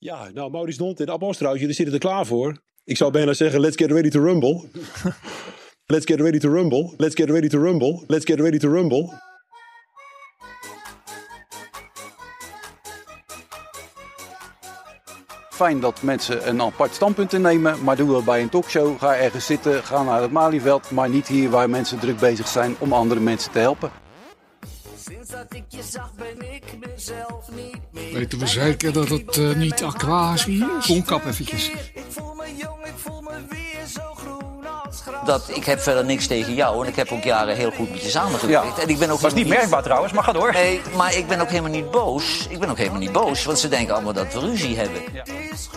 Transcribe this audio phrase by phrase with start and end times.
[0.00, 2.56] Ja, nou, Maurice Dont en Ab Oosterhout, jullie zitten er klaar voor.
[2.84, 4.64] Ik zou bijna zeggen, let's get ready to rumble.
[5.92, 6.94] let's get ready to rumble.
[6.96, 8.04] Let's get ready to rumble.
[8.06, 9.26] Let's get ready to rumble.
[15.50, 18.98] Fijn dat mensen een apart standpunt innemen, maar doe dat bij een talkshow.
[18.98, 22.76] Ga ergens zitten, ga naar het Malieveld, maar niet hier waar mensen druk bezig zijn
[22.78, 23.90] om andere mensen te helpen.
[25.08, 28.12] Sinds dat ik je zag ben ik mezelf niet meer.
[28.12, 30.86] Weten we zeker dat het uh, niet aquatie is?
[30.86, 31.70] Tonkap eventjes.
[31.70, 35.26] Ik voel me jong, ik voel me weer zo groen als gras.
[35.26, 38.02] Dat, ik heb verder niks tegen jou en ik heb ook jaren heel goed met
[38.02, 38.76] je samengewerkt.
[38.76, 38.82] Ja.
[38.82, 40.52] En ik ben ook Was niet merkbaar trouwens, maar ga door.
[40.52, 42.46] Nee, maar ik ben ook helemaal niet boos.
[42.48, 45.02] Ik ben ook helemaal niet boos, want ze denken allemaal dat we ruzie hebben.
[45.12, 45.68] Het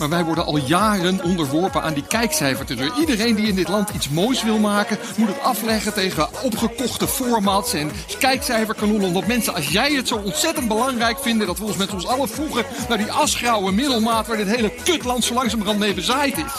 [0.00, 2.92] Maar wij worden al jaren onderworpen aan die kijkcijferterreur.
[2.98, 7.72] Iedereen die in dit land iets moois wil maken, moet het afleggen tegen opgekochte formats
[7.72, 9.06] en kijkcijferkanonnen.
[9.06, 12.28] Omdat mensen als jij het zo ontzettend belangrijk vinden dat we ons met ons allen
[12.28, 16.52] voegen naar die asgrauwe middelmaat waar dit hele kutland zo langzamerhand mee bezaaid is.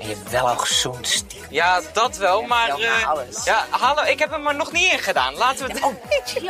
[0.00, 1.46] Je hebt wel al gezoend, Steve.
[1.50, 2.78] Ja, dat wel, maar...
[2.78, 3.44] Ja, eh, alles.
[3.44, 5.34] ja, hallo, ik heb hem er nog niet in gedaan.
[5.34, 5.82] Laten we het...
[5.82, 6.40] Oh, weet je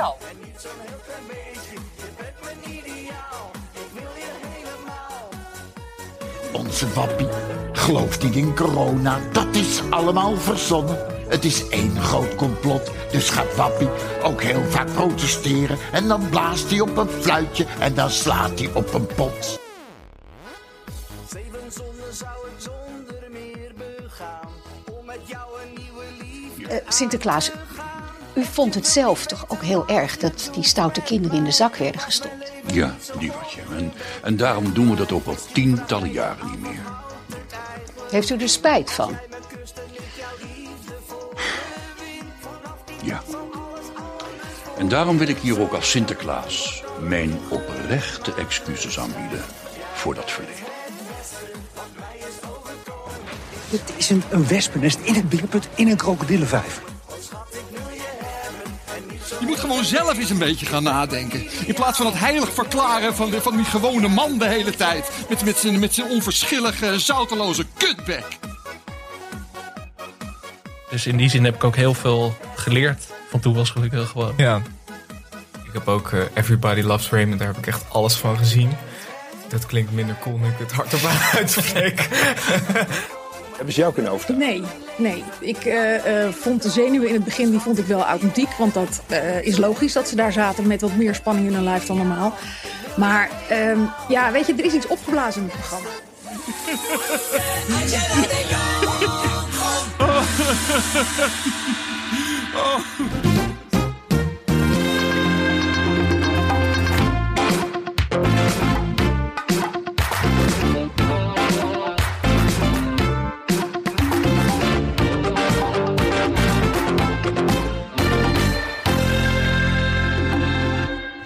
[6.54, 7.28] Onze wappie
[7.72, 9.18] gelooft niet in corona.
[9.32, 10.98] Dat is allemaal verzonnen.
[11.28, 12.90] Het is één groot complot.
[13.10, 13.88] Dus gaat wappie
[14.22, 15.78] ook heel vaak protesteren.
[15.92, 17.66] En dan blaast hij op een fluitje.
[17.78, 19.60] En dan slaat hij op een pot.
[21.28, 24.48] Zeven zonden zou ik zonder meer begaan.
[24.98, 27.50] Om met jou een nieuwe liefde Eh, Sinterklaas,
[28.34, 31.76] u vond het zelf toch ook heel erg dat die stoute kinderen in de zak
[31.76, 32.52] werden gestopt?
[32.72, 33.60] Ja, lievertje.
[33.76, 36.82] En, en daarom doen we dat ook al tientallen jaren niet meer.
[38.10, 39.16] Heeft u er spijt van?
[43.02, 43.22] Ja.
[44.78, 49.44] En daarom wil ik hier ook als Sinterklaas mijn oprechte excuses aanbieden
[49.94, 50.64] voor dat verleden.
[53.70, 56.93] Het is een, een wespennest in het bierput in een krokodillenvijver.
[59.84, 61.48] Gewoon zelf eens een beetje gaan nadenken.
[61.66, 65.10] In plaats van het heilig verklaren van, de, van die gewone man de hele tijd.
[65.28, 68.24] Met, met zijn met zijn onverschillige, zouteloze kutbek.
[70.90, 74.34] Dus in die zin heb ik ook heel veel geleerd van toen was gelukkig gewoon.
[74.36, 74.62] Ja.
[75.64, 78.70] Ik heb ook eh, Everybody Loves Raymond, daar heb ik echt alles van gezien.
[79.48, 81.00] Dat klinkt minder cool nu ik het hardop
[81.32, 82.08] uitspreek.
[83.56, 84.48] Hebben ze jou kunnen overtuigen?
[84.48, 84.62] Nee,
[84.96, 85.24] nee.
[85.40, 88.48] Ik eh, eh, vond de zenuwen in het begin die vond ik wel authentiek.
[88.58, 91.64] Want dat eh, is logisch dat ze daar zaten met wat meer spanning in hun
[91.64, 92.34] lijf dan normaal.
[92.96, 93.78] Maar ehm,
[94.08, 95.88] ja, weet je, er is iets opgeblazen in het programma.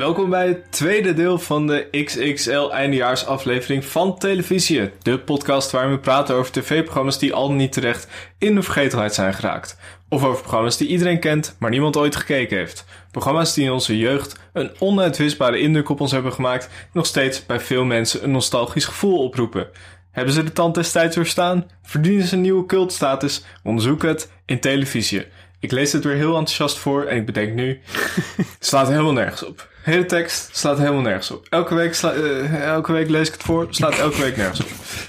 [0.09, 4.91] Welkom bij het tweede deel van de XXL eindejaarsaflevering van Televisie.
[5.03, 8.09] De podcast waarin we praten over tv-programma's die al niet terecht
[8.39, 9.79] in de vergetelheid zijn geraakt.
[10.09, 12.85] Of over programma's die iedereen kent, maar niemand ooit gekeken heeft.
[13.11, 16.69] Programma's die in onze jeugd een onuitwisbare indruk op ons hebben gemaakt...
[16.93, 19.69] nog steeds bij veel mensen een nostalgisch gevoel oproepen.
[20.11, 21.71] Hebben ze de tand destijds doorstaan?
[21.83, 23.45] Verdienen ze een nieuwe cultstatus?
[23.63, 25.27] Onderzoek het in televisie.
[25.61, 27.81] Ik lees het weer heel enthousiast voor en ik bedenk nu...
[28.37, 29.69] het slaat helemaal nergens op.
[29.89, 31.47] Hele tekst slaat helemaal nergens op.
[31.49, 34.69] Elke week, sla- eh, elke week lees ik het voor, slaat elke week nergens op.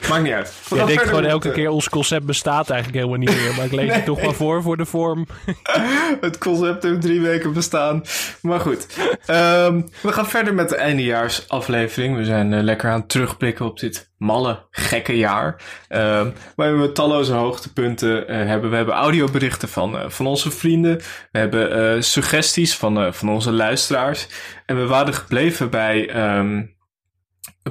[0.09, 0.53] Maakt niet uit.
[0.69, 3.53] Je denkt verder gewoon elke keer, ons concept bestaat eigenlijk helemaal niet meer.
[3.55, 5.27] Maar ik lees het toch maar voor, voor de vorm.
[6.21, 8.03] Het concept heeft drie weken bestaan.
[8.41, 8.87] Maar goed.
[9.25, 12.15] Ehm, we gaan verder met de eindejaarsaflevering.
[12.17, 15.61] We zijn eh, lekker aan het terugblikken op dit malle, gekke jaar.
[15.87, 18.69] Ehm waarin we talloze hoogtepunten eh, hebben.
[18.69, 20.97] We hebben audioberichten van, eh, van onze vrienden.
[21.31, 24.27] We hebben eh, suggesties van, van onze luisteraars.
[24.65, 26.09] En we waren gebleven bij...
[26.09, 26.65] ehm,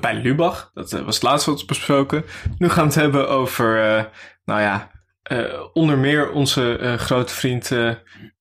[0.01, 0.71] bij Lubach.
[0.75, 2.25] Dat was het laatste wat we besproken.
[2.59, 3.77] Nu gaan we het hebben over,
[4.45, 4.91] nou ja,
[5.73, 7.73] onder meer onze grote vriend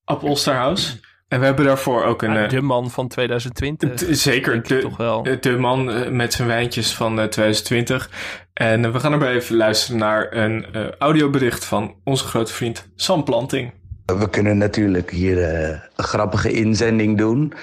[0.03, 0.99] Ab Osterhaus.
[1.27, 2.33] En we hebben daarvoor ook een...
[2.33, 3.93] Ja, eh, de man van 2020.
[3.93, 5.27] d- zeker, de, toch wel.
[5.41, 8.09] de man eh, met zijn wijntjes van eh, 2020.
[8.53, 12.87] En eh, we gaan erbij even luisteren naar een eh, audiobericht van onze grote vriend
[12.95, 13.71] Sam Planting.
[14.05, 17.53] We kunnen natuurlijk hier eh, een grappige inzending doen.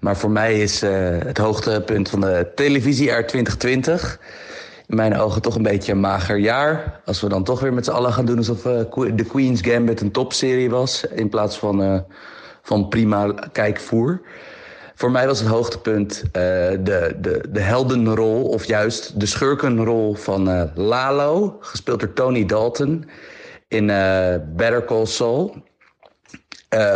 [0.00, 4.20] Maar voor mij is eh, het hoogtepunt van de televisie 2020
[4.86, 7.00] in mijn ogen toch een beetje een mager jaar.
[7.04, 8.80] Als we dan toch weer met z'n allen gaan doen alsof eh,
[9.16, 11.04] The Queen's Gambit een topserie was.
[11.14, 11.98] In plaats van, eh,
[12.70, 14.20] van prima kijkvoer.
[14.94, 20.48] Voor mij was het hoogtepunt uh, de, de, de heldenrol, of juist de schurkenrol van
[20.48, 23.04] uh, Lalo, gespeeld door Tony Dalton
[23.68, 25.54] in uh, Better Call Saul.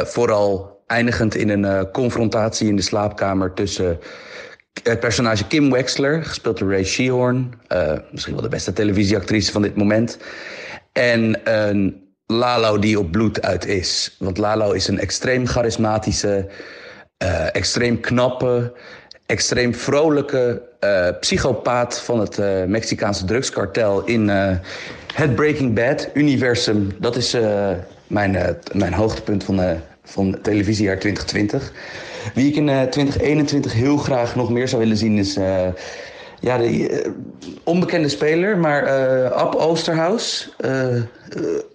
[0.05, 3.99] vooral eindigend in een confrontatie in de slaapkamer tussen
[4.83, 7.55] het personage Kim Wexler, gespeeld door Ray Sheehorn,
[8.11, 10.19] misschien wel de beste televisieactrice van dit moment,
[10.93, 12.04] en een
[12.35, 14.17] Lalo die op bloed uit is.
[14.19, 16.47] Want Lalo is een extreem charismatische
[17.23, 18.73] uh, extreem knappe,
[19.27, 24.29] extreem vrolijke uh, psychopaat van het uh, Mexicaanse drugskartel in
[25.15, 26.93] het Breaking Bad universum.
[27.01, 27.37] Dat is
[28.07, 31.73] mijn, mijn hoogtepunt van, van televisiejaar 2020.
[32.35, 35.39] Wie ik in 2021 heel graag nog meer zou willen zien is
[36.41, 37.13] ja, de
[37.63, 38.89] onbekende speler, maar
[39.31, 40.55] Ab Oosterhuis.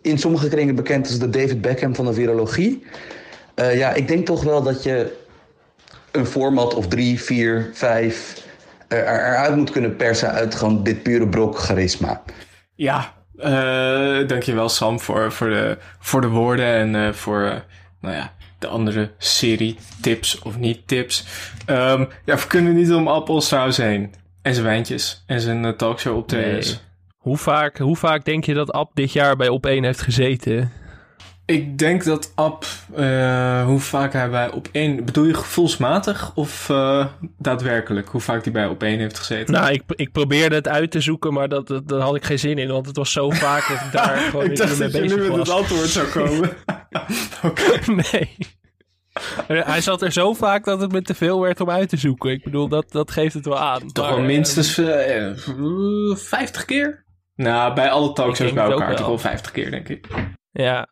[0.02, 2.84] in sommige kringen bekend als de David Beckham van de virologie.
[3.56, 5.18] ja, ik denk toch wel dat je
[6.12, 8.48] een format of drie, vier, vijf
[8.90, 12.22] er, eruit moet kunnen persen uit gewoon dit pure brok charisma.
[12.76, 17.56] Ja, uh, dankjewel Sam voor, voor, de, voor de woorden en uh, voor uh,
[18.02, 21.26] nou ja, de andere serie tips of niet tips.
[21.68, 24.14] Um, ja, we kunnen niet om appels trouwens heen.
[24.42, 26.68] En zijn wijntjes en zijn talkshow optredens.
[26.68, 26.80] Nee.
[27.18, 30.72] Hoe vaak, hoe vaak denk je dat App dit jaar bij Op1 heeft gezeten?
[31.50, 32.66] Ik denk dat Ab,
[32.98, 35.06] uh, hoe vaak hij bij op één.
[35.06, 37.06] Bedoel je gevoelsmatig of uh,
[37.38, 38.10] daadwerkelijk?
[38.10, 39.54] Hoe vaak hij bij op één heeft gezeten?
[39.54, 42.40] Nou, ik, ik probeerde het uit te zoeken, maar dat, dat, daar had ik geen
[42.40, 42.72] zin in.
[42.72, 45.22] Want het was zo vaak dat ik daar gewoon ik dacht mee dat bezig je
[45.22, 45.38] nu was.
[45.38, 46.50] met het antwoord zou komen.
[48.12, 48.38] nee.
[49.48, 52.32] Hij zat er zo vaak dat het me te veel werd om uit te zoeken.
[52.32, 53.92] Ik bedoel, dat, dat geeft het wel aan.
[53.92, 55.36] Toch Maar, wel minstens uh,
[56.16, 57.06] 50 keer?
[57.36, 59.08] Nou, bij alle talkshows bij elkaar toch wel.
[59.08, 60.08] wel 50 keer, denk ik.
[60.52, 60.88] Ja.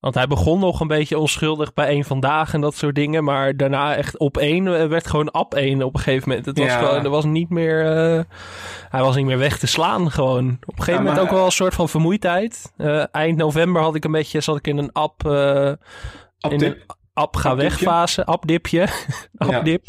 [0.00, 3.24] Want hij begon nog een beetje onschuldig bij één vandaag en dat soort dingen.
[3.24, 6.46] Maar daarna echt op één eh, werd gewoon ap één op een gegeven moment.
[6.46, 6.78] Het was Ja.
[6.78, 8.20] gewoon, er was niet meer, eh,
[8.88, 10.46] hij was niet meer weg te slaan gewoon.
[10.66, 12.72] Op een gegeven Ja, moment maar- ook wel een soort van vermoeidheid.
[12.76, 15.72] Eh, eind november had ik een beetje, zat ik in een ap, eh,
[16.48, 16.76] in
[17.16, 18.88] een ap ga weg fase, apdipje,
[19.36, 19.88] apdip.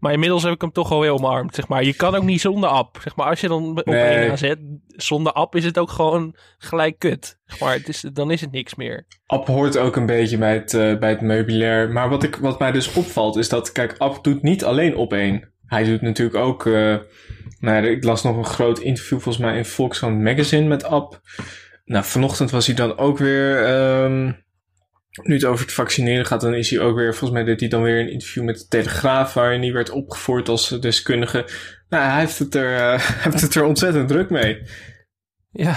[0.00, 1.84] Maar inmiddels heb ik hem toch wel weer omarmd, zeg maar.
[1.84, 3.28] Je kan ook niet zonder ap, zeg maar.
[3.28, 4.02] Als je dan op Nee.
[4.02, 7.38] één aanzet, zonder ap is het ook gewoon gelijk kut.
[7.46, 9.06] Zeg maar, het is, dan is het niks meer.
[9.26, 11.90] App hoort ook een beetje bij het, eh, bij het meubilair.
[11.90, 15.12] Maar wat, ik, wat mij dus opvalt is dat, kijk, App doet niet alleen op
[15.12, 15.52] één.
[15.66, 16.96] Hij doet natuurlijk ook, eh,
[17.60, 21.20] nou, ik las nog een groot interview volgens mij in Volkskrant Magazine met App.
[21.84, 24.32] Nou, vanochtend was hij dan ook weer, ehm,
[25.22, 27.68] nu het over het vaccineren gaat, dan is hij ook weer, volgens mij deed hij
[27.68, 31.48] dan weer een interview met de Telegraaf, waarin hij werd opgevoerd als deskundige.
[31.88, 34.62] Nou, hij heeft het er, eh, heeft het er ontzettend druk mee.
[35.50, 35.76] Ja,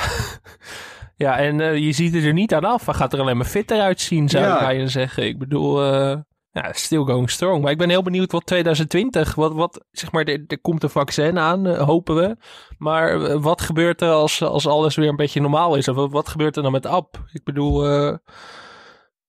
[1.25, 2.85] ja en eh, je ziet het er niet aan af.
[2.85, 4.53] Hij gaat er alleen maar fitter uitzien, zou Ja.
[4.53, 5.25] ik bijna zeggen.
[5.25, 6.17] Ik bedoel, eh,
[6.51, 7.61] ja, still going strong.
[7.61, 10.89] Maar ik ben heel benieuwd wat 2020, wat, wat zeg maar, er, er komt een
[10.89, 12.37] vaccin aan, eh, hopen we.
[12.77, 15.87] Maar eh, wat gebeurt er als, als alles weer een beetje normaal is?
[15.87, 17.23] Of wat, gebeurt er dan met app?
[17.31, 18.17] Ik bedoel, eh,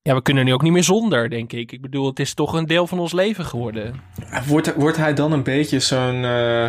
[0.02, 1.72] ja, we kunnen nu ook niet meer zonder, denk ik.
[1.72, 4.00] Ik bedoel, het is toch een deel van ons leven geworden.
[4.46, 6.68] Wordt, wordt hij dan een beetje zo'n eh,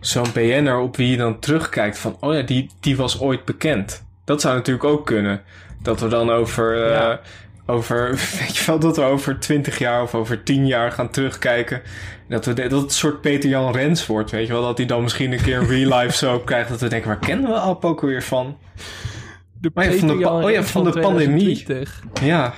[0.00, 2.16] zo'n BN'er op wie je dan terugkijkt van...
[2.20, 4.04] oh ja, die, die was ooit bekend.
[4.24, 5.42] Dat zou natuurlijk ook kunnen.
[5.82, 6.92] Dat we dan over...
[6.92, 7.14] eh,
[7.66, 11.82] over weet je wel, dat we over 20 jaar of over 10 jaar gaan terugkijken.
[12.28, 14.62] Dat, we de- dat het soort Peter-Jan Rens wordt, weet je wel.
[14.62, 16.68] Dat hij dan misschien een keer een real life zo krijgt.
[16.68, 18.56] Dat we denken, waar kennen we App ook weer van?
[19.72, 21.62] De Oh ja, van de, oh ja, Rens van de van pandemie.
[21.64, 22.02] 2020.
[22.22, 22.54] Ja,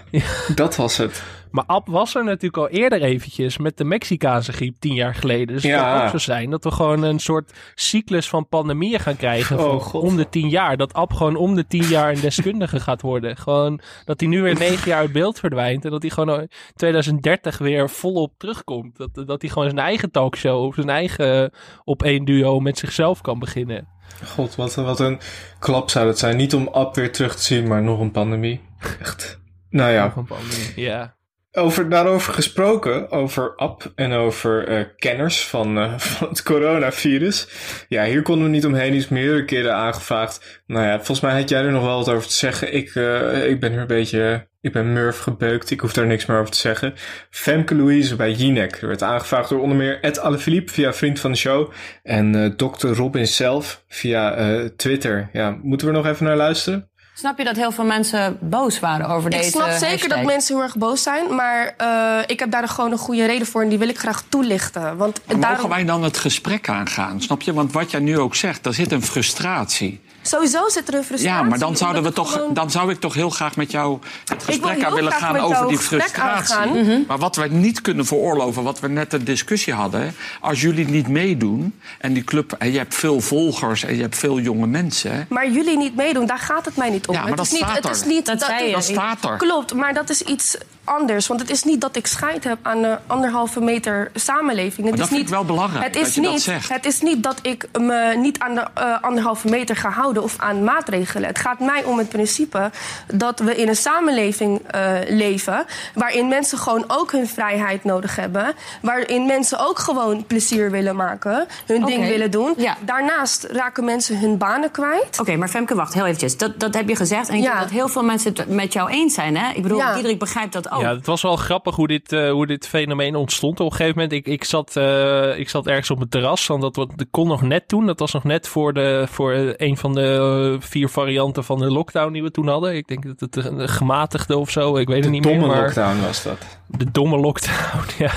[0.55, 1.23] dat was het.
[1.51, 5.47] Maar Ab was er natuurlijk al eerder eventjes met de Mexicaanse griep tien jaar geleden.
[5.47, 5.93] Dus het Ja.
[5.97, 9.59] kan ook zo zijn dat we gewoon een soort cyclus van pandemieën gaan krijgen.
[9.71, 10.77] Oh, om de tien jaar.
[10.77, 13.37] Dat Ab gewoon om de tien jaar een deskundige gaat worden.
[13.37, 15.85] Gewoon dat hij nu weer negen jaar uit beeld verdwijnt.
[15.85, 18.97] En dat hij gewoon in 2030 weer volop terugkomt.
[18.97, 21.53] Dat, dat hij gewoon zijn eigen talkshow of zijn eigen
[21.85, 23.89] op één duo met zichzelf kan beginnen.
[24.25, 25.21] God, wat, een
[25.59, 26.37] klap zou dat zijn.
[26.37, 28.61] Niet om App weer terug te zien, maar nog een pandemie.
[29.01, 29.41] Echt.
[29.71, 30.05] Nou ja.
[30.05, 31.16] Nog een pandemie, Ja.
[31.59, 37.49] Over, daarover gesproken, over app en over eh, kenners van, eh, van het coronavirus.
[37.89, 40.63] Ja, hier konden we niet omheen, die is meerdere keren aangevraagd.
[40.67, 42.75] Nou ja, volgens mij had jij er nog wel wat over te zeggen.
[42.75, 46.27] Ik, eh, ik ben er een beetje, ik ben murf gebeukt, ik hoef daar niks
[46.27, 46.95] meer over te zeggen.
[47.31, 48.83] Femke Louise bij Jinek.
[48.83, 51.73] Er werd aangevraagd door onder meer Ed Alaphilippe via Vriend van de Show.
[52.03, 52.87] En Dr.
[52.89, 55.29] Robin zelf via Twitter.
[55.33, 56.91] Ja, moeten we nog even naar luisteren?
[57.19, 60.09] Snap je dat heel veel mensen boos waren over Ik deze snap zeker hashtag?
[60.09, 63.47] dat mensen heel erg boos zijn, maar eh, ik heb daar gewoon een goede reden
[63.47, 64.97] voor en die wil ik graag toelichten.
[64.97, 65.71] Want Mogen daarom...
[65.71, 67.23] wij dan het gesprek aangaan?
[67.23, 67.53] Snap je?
[67.53, 70.01] Want wat jij nu ook zegt, daar zit een frustratie.
[70.27, 71.43] Sowieso zit er een frustratie.
[71.43, 73.99] Ja, maar dan, zouden we toch, gewoon- dan zou ik toch heel graag met jou
[74.25, 76.55] het gesprek aan willen gaan over die frustratie.
[76.55, 76.69] aangaan.
[76.69, 77.01] Mhm.
[77.07, 80.15] Maar wat we niet kunnen veroorloven, wat we net een discussie hadden.
[80.41, 84.17] Als jullie niet meedoen en die club, en je hebt veel volgers en je hebt
[84.17, 85.13] veel jonge mensen.
[85.13, 87.15] hè, Maar jullie niet meedoen, daar gaat het mij niet om.
[87.15, 87.91] Ja, maar het dat is niet, staat het er.
[87.91, 88.27] is niet.
[88.27, 88.41] Dat
[88.83, 89.37] staat er.
[89.37, 91.27] Klopt, maar dat is iets anders.
[91.27, 94.77] Want het is niet dat ik scheid heb aan de anderhalve meter samenleving.
[94.77, 96.43] Het Maar is dat vind niet, ik wel belangrijk, Het is, dat je dat niet,
[96.43, 96.69] zegt.
[96.69, 100.35] het is niet dat ik me niet aan de eh, anderhalve meter ga houden of
[100.39, 101.29] aan maatregelen.
[101.29, 102.71] Het gaat mij om het principe
[103.15, 105.65] dat we in een samenleving eh, leven...
[105.95, 108.55] waarin mensen gewoon ook hun vrijheid nodig hebben.
[108.83, 112.57] Waarin mensen ook gewoon plezier willen maken, hun ding willen doen.
[112.81, 115.21] Daarnaast raken mensen hun banen kwijt.
[115.21, 116.37] Oké, maar Femke, wacht heel eventjes.
[116.37, 117.29] Dat, dat heb je gezegd.
[117.29, 117.49] En ik Ja.
[117.49, 119.37] denk dat heel veel mensen het met jou eens zijn.
[119.37, 119.53] Hè?
[119.55, 119.93] Ik bedoel, Ja.
[119.95, 120.83] Diederik begrijpt dat ook.
[120.83, 123.61] Ja, het was wel grappig hoe dit, eh, hoe dit fenomeen ontstond.
[123.61, 126.47] Op een gegeven moment, ik, ik, zat, eh, ik zat ergens op het terras.
[126.47, 127.87] Want dat, dat kon nog net toen.
[127.87, 131.71] Dat was nog net voor, de, voor eh, een van de vier varianten van de
[131.71, 132.75] lockdown die we toen hadden.
[132.77, 134.77] Ik denk dat het een gematigde of zo.
[134.77, 135.49] Ik weet De het niet domme meer.
[135.49, 136.39] maar- lockdown was dat.
[136.67, 138.11] De domme lockdown, ja.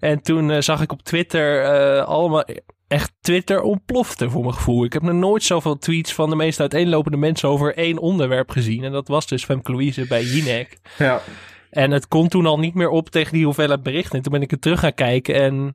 [0.00, 2.44] En toen zag ik op Twitter eh, allemaal...
[2.88, 4.84] Echt, Twitter ontplofte voor mijn gevoel.
[4.84, 8.84] Ik heb nog nooit zoveel tweets van de meest uiteenlopende mensen over één onderwerp gezien.
[8.84, 10.78] En dat was dus Femke Louise bij Jinek.
[10.98, 11.20] Ja.
[11.70, 14.16] En het kon toen al niet meer op tegen die hoeveelheid berichten.
[14.16, 15.34] En toen ben ik er terug gaan kijken.
[15.34, 15.74] En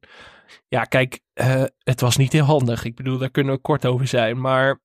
[0.67, 2.83] ja, kijk, eh, het was niet heel handig.
[2.83, 4.41] Ik bedoel, daar kunnen we kort over zijn.
[4.41, 4.79] Maar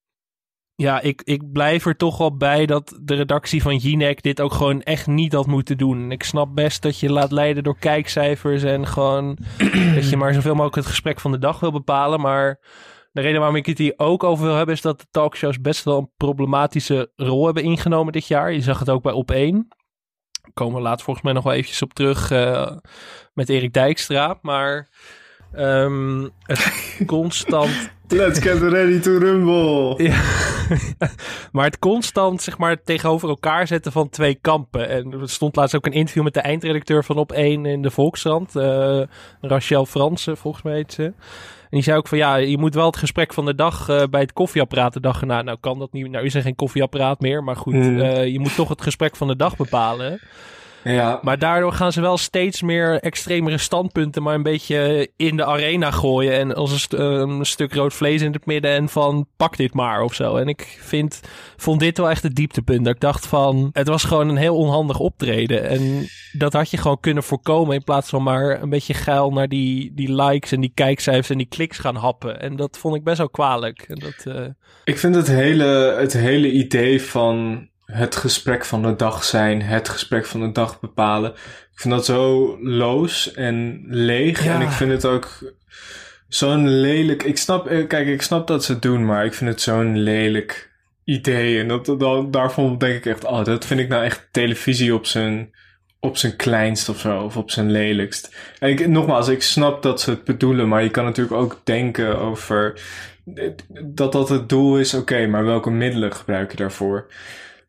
[0.74, 4.52] ja, ik, ik blijf er toch wel bij dat de redactie van Jinek dit ook
[4.52, 6.02] gewoon echt niet had moeten doen.
[6.02, 9.38] En ik snap best dat je laat leiden door kijkcijfers en gewoon
[9.94, 12.20] dat je maar zoveel mogelijk het gesprek van de dag wil bepalen.
[12.20, 12.60] Maar
[13.12, 15.84] de reden waarom ik het hier ook over wil hebben is dat de talkshows best
[15.84, 18.52] wel een problematische rol hebben ingenomen dit jaar.
[18.52, 19.79] Je zag het ook bij Op1
[20.54, 22.76] komen we later volgens mij nog wel eventjes op terug eh,
[23.34, 24.38] met Erik Dijkstra.
[24.42, 24.88] Maar
[25.52, 26.72] ehm, het
[27.06, 27.90] constant...
[28.10, 29.94] Let's get ready to rumble.
[30.08, 30.20] Ja.
[31.52, 34.88] maar het constant zeg maar, tegenover elkaar zetten van twee kampen.
[34.88, 38.56] En er stond laatst ook een interview met de eindredacteur van Op1 in de Volkskrant.
[38.56, 39.00] eh,
[39.40, 41.02] Rachel Fransen, volgens mij heet ze.
[41.04, 41.12] En
[41.70, 44.20] die zei ook van ja, je moet wel het gesprek van de dag eh, bij
[44.20, 45.42] het koffieapparaat de dag erna.
[45.42, 47.44] Nou kan dat niet, nou is er geen koffieapparaat meer.
[47.44, 48.00] Maar goed, Hmm.
[48.00, 50.20] eh, je moet toch het gesprek van de dag bepalen.
[50.84, 51.18] Ja.
[51.22, 55.90] Maar daardoor gaan ze wel steeds meer extremere standpunten maar een beetje in de arena
[55.90, 56.32] gooien.
[56.32, 59.56] En als een, st- eh, een stuk rood vlees in het midden en van pak
[59.56, 60.36] dit maar of zo.
[60.36, 61.20] En ik vind,
[61.56, 62.84] vond dit wel echt het dieptepunt.
[62.84, 65.68] Dat ik dacht van, het was gewoon een heel onhandig optreden.
[65.68, 69.48] En dat had je gewoon kunnen voorkomen in plaats van maar een beetje geil naar
[69.48, 72.40] die, die likes en die kijkcijfers en die kliks gaan happen.
[72.40, 73.84] En dat vond ik best wel kwalijk.
[73.88, 74.44] En dat, eh,
[74.84, 79.88] Ik vind het hele, het hele idee van het gesprek van de dag zijn, het
[79.88, 81.32] gesprek van de dag bepalen.
[81.72, 84.44] Ik vind dat zo loos en leeg.
[84.44, 84.54] Ja.
[84.54, 85.38] En ik vind het ook
[86.28, 87.22] zo'n lelijk.
[87.22, 89.98] Ik snap, eh, kijk, ik snap dat ze het doen, maar ik vind het zo'n
[89.98, 90.70] lelijk
[91.04, 91.60] idee.
[91.60, 95.06] En dat, dat, daarvan denk ik echt, oh, dat vind ik nou echt televisie op
[95.06, 95.54] zijn,
[96.00, 98.36] op zijn kleinst of zo, of op zijn lelijkst.
[98.58, 102.18] En ik, nogmaals, ik snap dat ze het bedoelen, maar je kan natuurlijk ook denken
[102.18, 102.80] over
[103.84, 107.06] dat dat het doel is, oké, maar welke middelen gebruik je daarvoor?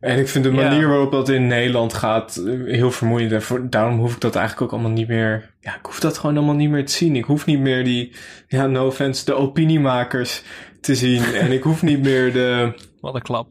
[0.02, 3.48] En ik vind de manier waarop dat in Nederland gaat eh, heel vermoeiend.
[3.72, 5.52] Daarom hoef ik dat eigenlijk ook allemaal niet meer.
[5.60, 7.16] Ja, ik hoef dat gewoon allemaal niet meer te zien.
[7.16, 8.12] Ik hoef niet meer die,
[8.48, 10.44] ja, no offense, de opiniemakers
[10.82, 11.24] te zien.
[11.44, 12.74] en ik hoef niet meer de.
[13.02, 13.48] Wat een klap.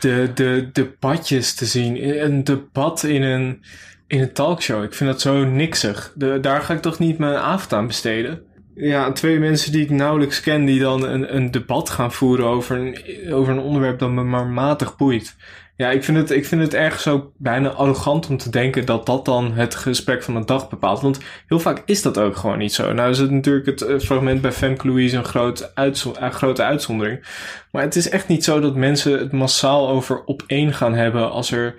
[0.00, 2.22] De, de debatjes te zien.
[2.24, 3.64] Een debat in een,
[4.06, 4.84] in een talkshow.
[4.84, 6.12] Ik vind dat zo niksig.
[6.14, 8.42] De, daar ga ik toch niet mijn avond aan besteden.
[8.74, 12.76] Ja, twee mensen die ik nauwelijks ken, die dan een, een debat gaan voeren over
[12.76, 12.98] een,
[13.32, 15.36] over een onderwerp dat me maar matig boeit.
[15.76, 19.06] Ja, ik vind, het, ik vind het ergens ook bijna arrogant om te denken dat
[19.06, 21.00] dat dan het gesprek van de dag bepaalt.
[21.00, 22.92] Want heel vaak is dat ook gewoon niet zo.
[22.92, 27.24] Nou is het natuurlijk het eh, fragment bij Femke Louise een groot een grote uitzondering.
[27.72, 31.30] Maar het is echt niet zo dat mensen het massaal over op één gaan hebben
[31.30, 31.74] als er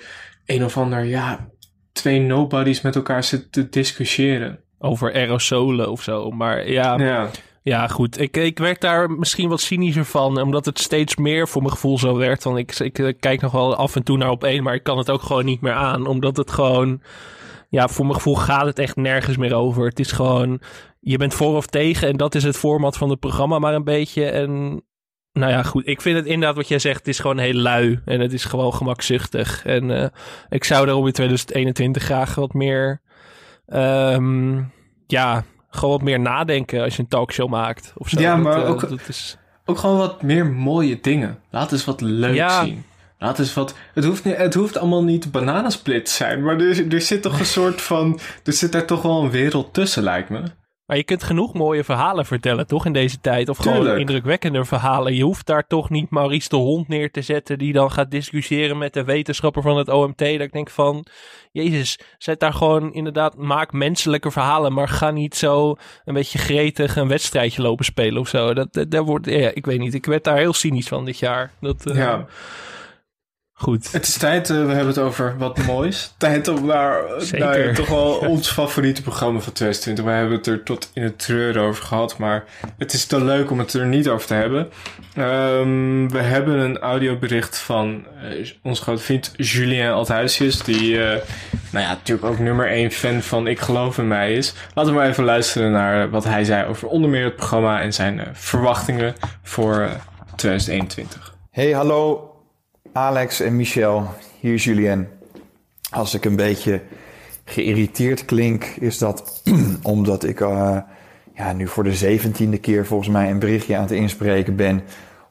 [0.46, 1.50] een of ander, ja,
[1.92, 4.60] twee nobodies met elkaar zitten te discussiëren.
[4.80, 6.32] over aerosolen of zo.
[6.32, 7.30] Maar ja, Ja.
[7.70, 7.88] Ja.
[7.88, 8.20] goed.
[8.20, 11.98] Ik, ik werd daar misschien wat cynischer van, omdat het steeds meer voor mijn gevoel
[11.98, 12.44] zo werd.
[12.44, 14.84] Want ik, ik eh, kijk nog wel af en toe naar op één, maar ik
[14.84, 17.02] kan het ook gewoon niet meer aan, omdat het gewoon,
[17.70, 19.86] ja, voor mijn gevoel gaat het echt nergens meer over.
[19.86, 20.62] Het is gewoon,
[21.00, 23.84] je bent voor of tegen en dat is het format van het programma maar een
[23.84, 24.26] beetje.
[24.26, 24.82] En
[25.34, 25.88] nou ja, goed.
[25.88, 28.46] Ik vind het inderdaad wat jij zegt, het is gewoon heel lui en het is
[28.46, 29.66] gewoon gemakzuchtig.
[29.66, 30.08] En eh,
[30.50, 33.02] ik zou daarom in 2021 graag wat meer
[33.68, 34.64] Ehm,
[35.08, 37.94] ja, gewoon wat meer nadenken als je een talkshow maakt.
[37.98, 38.20] Of zo.
[38.20, 39.38] Ja, maar eh, ook, dat is...
[39.66, 41.40] ook gewoon wat meer mooie dingen.
[41.50, 42.64] Laat eens wat leuk Ja.
[42.64, 42.86] zien.
[43.20, 43.76] Laat eens wat.
[43.94, 46.44] Het hoeft, niet, het hoeft allemaal niet bananensplit te zijn.
[46.44, 48.20] Maar er, er zit toch een soort van.
[48.44, 50.44] Er zit daar toch wel een wereld tussen, lijkt me.
[50.88, 53.50] Maar je kunt genoeg mooie verhalen vertellen, toch, in deze tijd?
[53.50, 55.15] Of gewoon indrukwekkende verhalen.
[55.15, 57.58] Je hoeft daar toch niet Maurice de Hond neer te zetten...
[57.58, 60.17] die dan gaat discussiëren met de wetenschapper van het OMT.
[60.17, 61.06] Dat ik denk van,
[61.51, 63.38] jezus, zet daar gewoon inderdaad...
[63.38, 65.75] maak menselijke verhalen, maar ga niet zo
[66.06, 66.96] een beetje gretig...
[66.96, 68.53] een wedstrijdje lopen spelen of zo.
[68.53, 71.20] Dat, dat, daar wordt, ja, ik weet niet, ik werd daar heel cynisch van dit
[71.20, 71.51] jaar.
[71.60, 72.25] Dat, eh, Ja.
[73.60, 73.92] Goed.
[73.92, 76.12] Het is tijd, eh, we hebben het over wat moois.
[76.18, 80.06] Tijd om naar ja, toch wel ons favoriete programma van 2020.
[80.06, 82.44] Wij hebben het er tot in het treuren over gehad, maar
[82.78, 84.70] het is te leuk om het er niet over te hebben.
[85.14, 91.22] Ehm, we hebben een audiobericht van eh, onze grote vriend Julien Althuisjes, die eh,
[91.72, 94.54] nou ja, natuurlijk ook nummer 1 fan van Ik Geloof in Mij is.
[94.74, 97.94] Laten we maar even luisteren naar wat hij zei over onder meer het programma en
[97.94, 99.92] zijn eh, verwachtingen voor eh,
[100.36, 101.36] 2021.
[101.52, 102.37] Hey, hallo
[102.98, 104.08] Alex en Michel.
[104.39, 105.08] Hier Julien.
[105.89, 106.82] Als ik een beetje
[107.44, 109.42] geïrriteerd klink, is dat
[109.82, 110.77] omdat ik eh,
[111.34, 114.82] ja, nu voor de zeventiende keer volgens mij een berichtje aan het inspreken ben.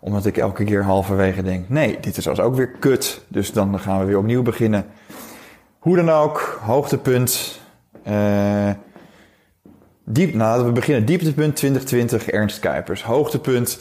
[0.01, 3.21] Omdat ik elke keer halverwege denk, nee, dit is als ook weer kut.
[3.29, 4.87] Dus dan gaan we weer opnieuw beginnen.
[5.79, 7.61] Hoe dan ook, hoogtepunt.
[8.03, 8.71] eh,
[10.05, 11.07] diep, nou, we beginnen.
[11.07, 13.03] Dieptepunt 2020, Ernst Kuipers.
[13.03, 13.79] Hoogtepunt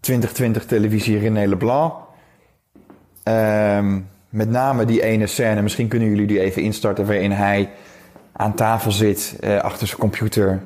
[0.00, 2.03] 2020 televisie René Leblanc.
[3.24, 7.70] Ehm, met name die ene scène, misschien kunnen jullie die even instarten, waarin hij
[8.32, 10.60] aan tafel zit eh, achter zijn computer.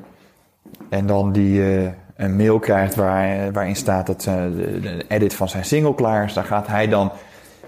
[0.88, 5.48] En dan die eh, een mail krijgt waar, waarin staat dat eh, de, edit van
[5.48, 6.32] zijn single klaar is.
[6.32, 7.12] Daar gaat hij dan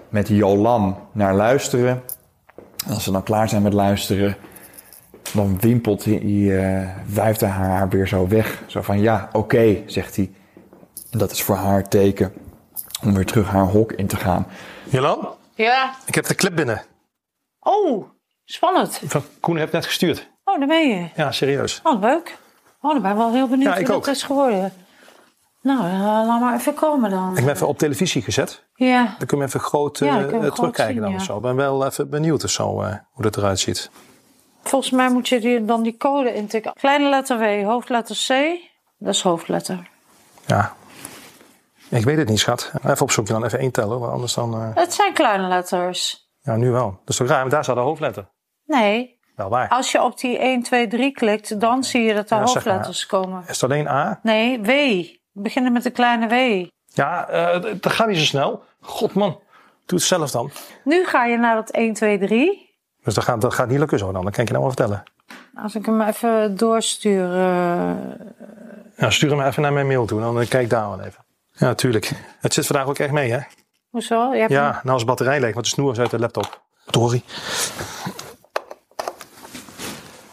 [0.09, 2.02] met Jolan naar luisteren.
[2.87, 4.37] En als ze dan klaar zijn met luisteren,
[5.35, 8.62] dan wimpelt hij, eh, wuift hij haar weer zo weg.
[8.66, 10.30] Zo van ja, oké, zegt hij.
[11.11, 12.32] Dat is voor haar teken
[13.04, 14.47] om weer terug haar hok in te gaan.
[14.90, 15.94] Jolan, Ja.
[16.06, 16.82] ik heb de clip binnen.
[17.61, 18.09] Oh,
[18.44, 19.00] spannend.
[19.06, 20.28] Van Koen heeft net gestuurd.
[20.44, 21.09] Oh, daar ben je.
[21.16, 21.80] Ja, serieus.
[21.82, 22.38] Oh, leuk.
[22.80, 24.04] Oh, dan ben ik wel heel benieuwd Ja, ik hoe ook.
[24.04, 24.73] dat is geworden.
[25.62, 27.37] Nou, eh, laat maar even komen dan.
[27.37, 28.64] Ik ben even op televisie gezet.
[28.75, 29.14] Ja.
[29.18, 31.37] Dan kun je even groot Ja, eh, terugkijken groot dan of zo.
[31.37, 33.90] Ik ben wel even benieuwd of zo, eh, hoe dat eruit ziet.
[34.62, 36.73] Volgens mij moet je die, dan die code intikken.
[36.73, 38.59] Kleine letter W, hoofdletter C.
[38.99, 39.88] Dat is hoofdletter.
[40.47, 40.75] Ja.
[41.91, 42.73] Ik weet het niet, schat.
[42.85, 44.55] Even opzoeken dan even één tellen, want anders dan...
[44.55, 46.29] eh, Het zijn kleine letters.
[46.43, 46.91] Ja, nu wel.
[46.91, 48.29] Dat is toch raar, daar staat de hoofdletter.
[48.67, 49.19] Nee.
[49.37, 49.69] Wel waar.
[49.69, 52.53] Als je op die 1, 2, 3 klikt, dan zie je dat er Ja, maar.
[52.53, 53.43] hoofdletters komen.
[53.47, 54.21] Is het alleen A?
[54.23, 54.67] Nee, W.
[54.67, 56.67] We beginnen met de kleine W.
[56.87, 58.63] Ja, eh, dat gaat niet zo snel.
[58.81, 59.31] God man,
[59.87, 60.50] doe het zelf dan.
[60.85, 62.69] Nu ga je naar dat 1, 2, 3.
[63.05, 64.25] Dus dat gaat, dat gaat niet lukken zo dan.
[64.25, 65.03] Dat kan ik je nou wel vertellen.
[65.55, 67.29] Als ik hem even doorstuur.
[68.97, 70.21] Ja, stuur hem even naar mijn mail toe.
[70.21, 71.25] Dan kijk ik daar wel even.
[71.60, 72.10] Ja, tuurlijk.
[72.40, 73.40] Het zit vandaag ook echt mee, hè?
[73.90, 74.32] hoezo?
[74.32, 76.62] Je hebt Ja, nou als batterij leeg, want de snoer is uit de laptop.
[76.86, 77.23] Sorry.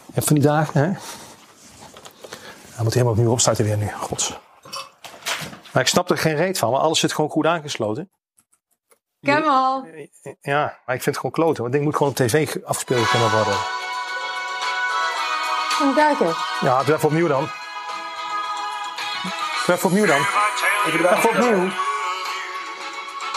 [0.06, 0.86] Je hebt van die dagen, hè?
[2.74, 3.88] Hij moet helemaal opnieuw opstarten weer nu.
[3.92, 4.38] Gods.
[5.72, 8.10] Maar ik snap er geen reet van, want alles zit gewoon goed aangesloten.
[9.20, 9.86] Ik heb hem al.
[10.40, 11.60] Ja, maar ik vind het gewoon kloten.
[11.60, 13.56] Want ding moet gewoon op tv ge- afgespeeld kunnen worden.
[15.72, 16.34] Even kijken.
[16.60, 17.48] Ja, doe even opnieuw dan.
[19.66, 20.20] Doe even opnieuw dan.
[20.86, 21.68] Even opnieuw.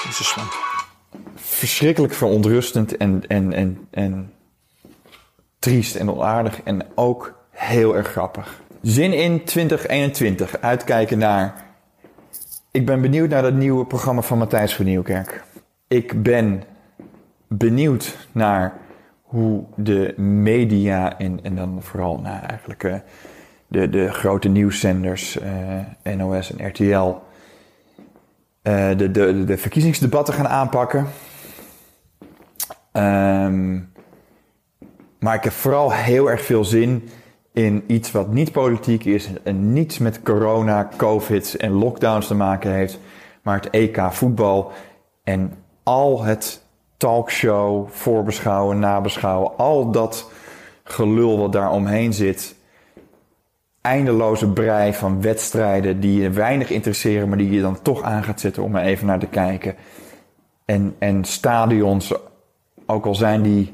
[0.04, 0.45] Jezus man.
[1.36, 4.34] verschrikkelijk verontrustend en, en, en, en
[5.60, 8.62] triest en onaardig en ook heel erg grappig.
[8.82, 10.62] Zin in 2021.
[10.62, 11.69] Uitkijken naar.
[12.71, 15.43] Ik ben benieuwd naar dat nieuwe programma van Matthijs van Nieuwkerk.
[15.88, 16.63] Ik ben
[17.47, 18.73] benieuwd naar
[19.21, 22.95] hoe de media en, en dan vooral nou, eigenlijk eh,
[23.67, 27.15] de, de grote nieuwszenders, eh, NOS en RTL,
[28.62, 31.08] de, de, de verkiezingsdebatten gaan aanpakken.
[32.91, 33.80] Ehm,
[35.19, 37.10] maar ik heb vooral heel erg veel zin
[37.54, 42.71] in iets wat niet politiek is en niets met corona, covid en lockdowns te maken
[42.71, 43.00] heeft,
[43.41, 44.71] maar het EK voetbal
[45.24, 46.63] en al het
[46.97, 50.32] talkshow, voorbeschouwen, nabeschouwen, al dat
[50.84, 52.56] gelul wat daar omheen zit.
[53.82, 58.39] Eindeloze brei van wedstrijden die je weinig interesseren, maar die je dan toch aan gaat
[58.39, 59.76] zetten om er even naar te kijken.
[60.65, 62.13] En, en stadions,
[62.86, 63.74] ook al zijn die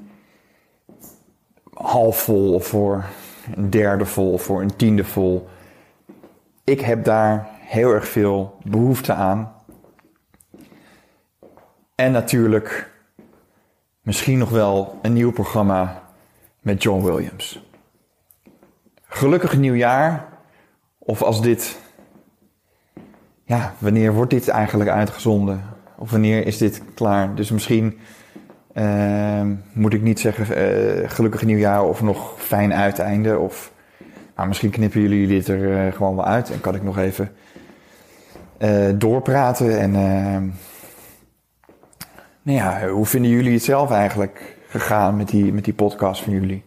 [1.74, 3.06] half vol of voor
[3.56, 5.48] een derde vol of voor een tiende vol.
[6.63, 9.54] Ik heb daar heel erg veel behoefte aan.
[11.96, 12.91] En natuurlijk
[14.02, 16.02] misschien nog wel een nieuw programma
[16.62, 17.66] met John Williams.
[19.17, 20.25] Gelukkig nieuwjaar.
[20.99, 21.80] Of als dit.
[23.43, 25.62] Ja, wanneer wordt dit eigenlijk uitgezonden?
[25.97, 27.36] Of wanneer is dit klaar?
[27.36, 27.99] Dus misschien
[28.73, 33.38] ehm, moet ik niet zeggen eh, gelukkig nieuwjaar of nog fijn uiteinde.
[33.38, 33.71] Of
[34.36, 37.32] Maar misschien knippen jullie dit er eh, gewoon wel uit en kan ik nog even
[38.58, 39.80] eh, doorpraten.
[39.80, 40.41] En eh,
[42.41, 46.34] nou ja, hoe vinden jullie het zelf eigenlijk gegaan met die, met die podcast van
[46.34, 46.66] jullie?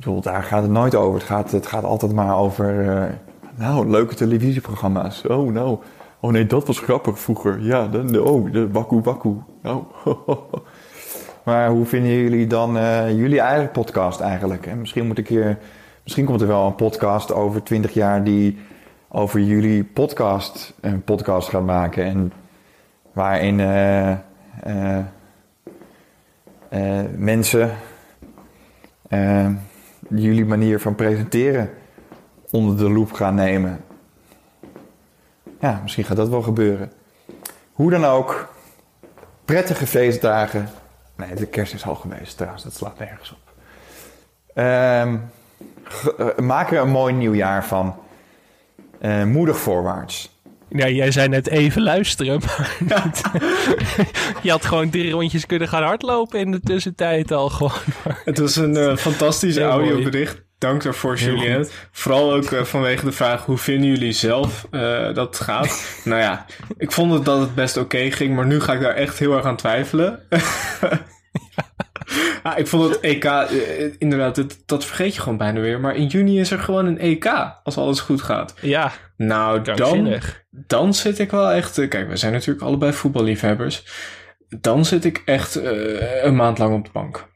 [0.00, 1.14] Bedoel, daar gaat het nooit over.
[1.18, 3.08] Het gaat, het gaat altijd maar over, eh,
[3.54, 5.26] nou, leuke televisieprogramma's.
[5.26, 5.78] Oh, nou,
[6.20, 7.60] oh nee, dat was grappig vroeger.
[7.62, 9.36] Ja, de, oh, de wakku wakku.
[9.62, 9.82] Nou,
[11.44, 14.66] maar hoe vinden jullie dan eh, jullie eigen podcast eigenlijk?
[14.66, 15.58] En misschien moet ik hier,
[16.02, 18.58] misschien komt er wel een podcast over 20 jaar die
[19.08, 22.32] over jullie podcast een podcast gaat maken en
[23.12, 24.98] waarin eh, eh,
[26.68, 27.70] eh, mensen
[29.08, 29.46] eh,
[30.14, 31.70] jullie manier van presenteren
[32.50, 33.84] onder de loep gaan nemen.
[35.60, 36.92] Ja, misschien gaat dat wel gebeuren.
[37.72, 38.54] Hoe dan ook,
[39.44, 40.68] prettige feestdagen.
[41.16, 43.52] Nee, de kerst is al geweest trouwens, dat slaat nergens op.
[44.54, 45.14] Eh,
[46.36, 47.94] maak er een mooi nieuwjaar van.
[48.98, 50.39] Eh, moedig voorwaarts.
[50.70, 52.40] Ja, jij zei net even luisteren,
[52.88, 53.10] maar
[54.42, 57.72] je had gewoon drie rondjes kunnen gaan hardlopen in de tussentijd al gewoon.
[58.24, 59.90] Het was een eh, fantastisch Heel mooi.
[59.90, 60.42] audiobericht.
[60.58, 61.68] Dank daarvoor, Julien.
[61.92, 65.84] Vooral ook eh, vanwege de vraag, hoe vinden jullie zelf eh, dat het gaat?
[66.04, 66.46] nou ja,
[66.78, 69.36] ik vond het dat het best oké ging, maar nu ga ik daar echt heel
[69.36, 70.20] erg aan twijfelen.
[70.30, 70.38] Ja,
[72.56, 73.48] ik vond het EK, eh,
[73.98, 75.80] inderdaad, het- dat vergeet je gewoon bijna weer.
[75.80, 77.26] Maar in juni is er gewoon een EK,
[77.64, 78.54] als alles goed gaat.
[78.60, 80.44] Ja, Nou, dan, krankzinnig.
[80.50, 81.78] dan zit ik wel echt...
[81.78, 83.84] eh, Kijk, we zijn natuurlijk allebei voetballiefhebbers.
[84.60, 87.28] Dan zit ik echt eh, een maand lang op de bank.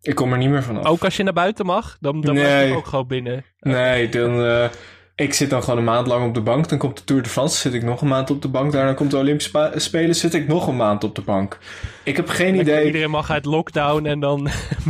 [0.00, 0.84] Ik kom er niet meer vanaf.
[0.86, 2.68] Ook als je naar buiten mag, dan, dan Nee.
[2.68, 3.44] je ook gewoon binnen.
[3.58, 4.68] Nee, dan, eh,
[5.14, 6.68] ik zit dan gewoon een maand lang op de bank.
[6.68, 8.72] Dan komt de Tour de France, zit ik nog een maand op de bank.
[8.72, 11.58] Daarna komt de Olympische Spelen, zit ik nog een maand op de bank.
[12.02, 12.84] Ik heb geen idee.
[12.86, 14.42] Iedereen mag uit lockdown en dan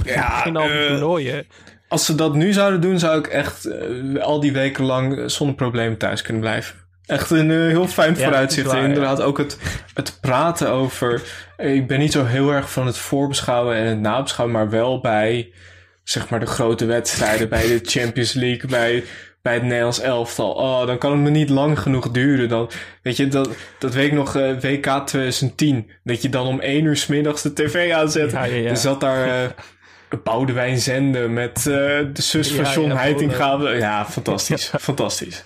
[0.04, 1.46] beginnen al die eh, toernooien.
[1.88, 5.56] Als ze dat nu zouden doen, zou ik echt eh, al die weken lang zonder
[5.56, 6.74] probleem thuis kunnen blijven.
[7.06, 8.66] Echt een eh, heel fijn Ja, vooruitzicht.
[8.66, 9.58] waar, inderdaad ook het,
[9.94, 11.22] het praten over...
[11.56, 14.56] Ik ben niet zo heel erg van het voorbeschouwen en het nabeschouwen...
[14.58, 15.52] maar wel bij
[16.04, 17.48] zeg maar de grote wedstrijden...
[17.48, 19.04] bij de Champions League, bij,
[19.42, 20.52] bij het Nederlands elftal.
[20.52, 22.48] Oh, dan kan het me niet lang genoeg duren.
[22.48, 22.70] Dan,
[23.02, 25.90] weet je, dat, dat weet ik nog, eh, WK 2010.
[26.04, 28.30] Dat je dan om één uur 's middags de tv aanzet.
[28.32, 28.68] Ja, ja, ja.
[28.70, 29.28] Er zat daar...
[29.44, 29.50] eh,
[30.16, 33.70] Boudewijn Zenden met eh, de zus van Ja, John ja, Heitinga.
[33.70, 34.72] Ja, fantastisch.
[34.80, 35.44] Fantastisch.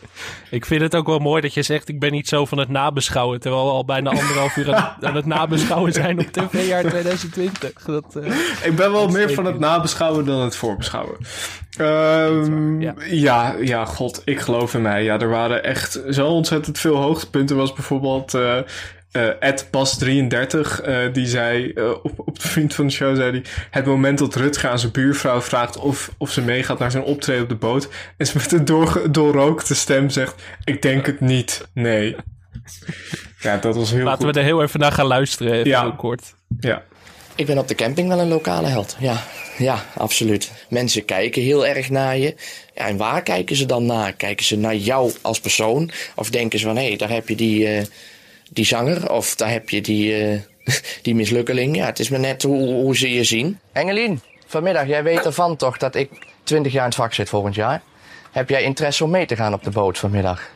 [0.51, 2.69] Ik vind het ook wel mooi dat je zegt, ik ben niet zo van het
[2.69, 3.41] nabeschouwen.
[3.41, 7.73] Terwijl we al bijna anderhalf uur aan, aan het nabeschouwen zijn op tv-jaar 2020.
[7.85, 11.17] Dat, eh, Ik ben wel meer van het nabeschouwen dan het voorbeschouwen.
[11.77, 13.55] Ehm, ja.
[13.61, 15.05] ja, god, ik geloof in mij.
[15.05, 17.57] Ja, er waren echt zo ontzettend veel hoogtepunten.
[17.57, 18.59] Was bijvoorbeeld eh
[19.17, 23.31] eh, Ed Bas33, eh, die zei eh, op, op de vriend van de show, zei
[23.31, 27.03] hij, het moment dat Rutger aan zijn buurvrouw vraagt of, of ze meegaat naar zijn
[27.05, 31.21] optreden op de boot, en ze met een door, doorrookte stem zegt, ik denk het
[31.21, 32.17] niet, nee.
[33.41, 34.35] Ja, dat was heel Laten goed.
[34.35, 35.81] we er heel even naar gaan luisteren, even Ja.
[35.83, 36.35] heel kort.
[36.61, 36.83] Ja.
[37.35, 38.97] Ik ben op de camping wel een lokale held.
[38.99, 39.23] Ja,
[39.59, 40.53] ja, absoluut.
[40.69, 42.35] Mensen kijken heel erg naar je.
[42.75, 44.13] Ja, en waar kijken ze dan naar?
[44.13, 45.91] Kijken ze naar jou als persoon?
[46.15, 47.85] Of denken ze van, hé, daar heb je die, eh,
[48.51, 49.11] die zanger.
[49.11, 50.41] Of daar heb je die, eh,
[51.03, 51.77] die mislukkeling.
[51.77, 53.59] Ja, het is maar net hoe, hoe ze je zien.
[53.73, 56.11] Engelien, vanmiddag, jij weet ervan toch dat ik
[56.43, 57.83] 20 jaar in het vak zit volgend jaar.
[58.33, 60.51] Heb jij interesse om mee te gaan op de boot vanmiddag?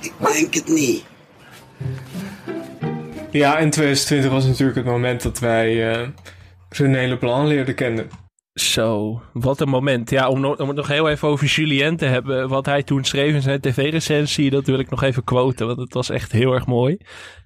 [0.00, 1.04] Ik denk het niet.
[3.30, 6.08] Ja, en 2020 was natuurlijk het moment dat wij eh
[6.68, 8.10] René Leblanc leerden kennen.
[8.60, 10.10] Zo, wat een moment.
[10.10, 12.48] Ja, om, het nog heel even over Julien te hebben.
[12.48, 15.66] Wat hij toen schreef in zijn tv-recensie, dat wil ik nog even quoten.
[15.66, 16.96] Want het was echt heel erg mooi.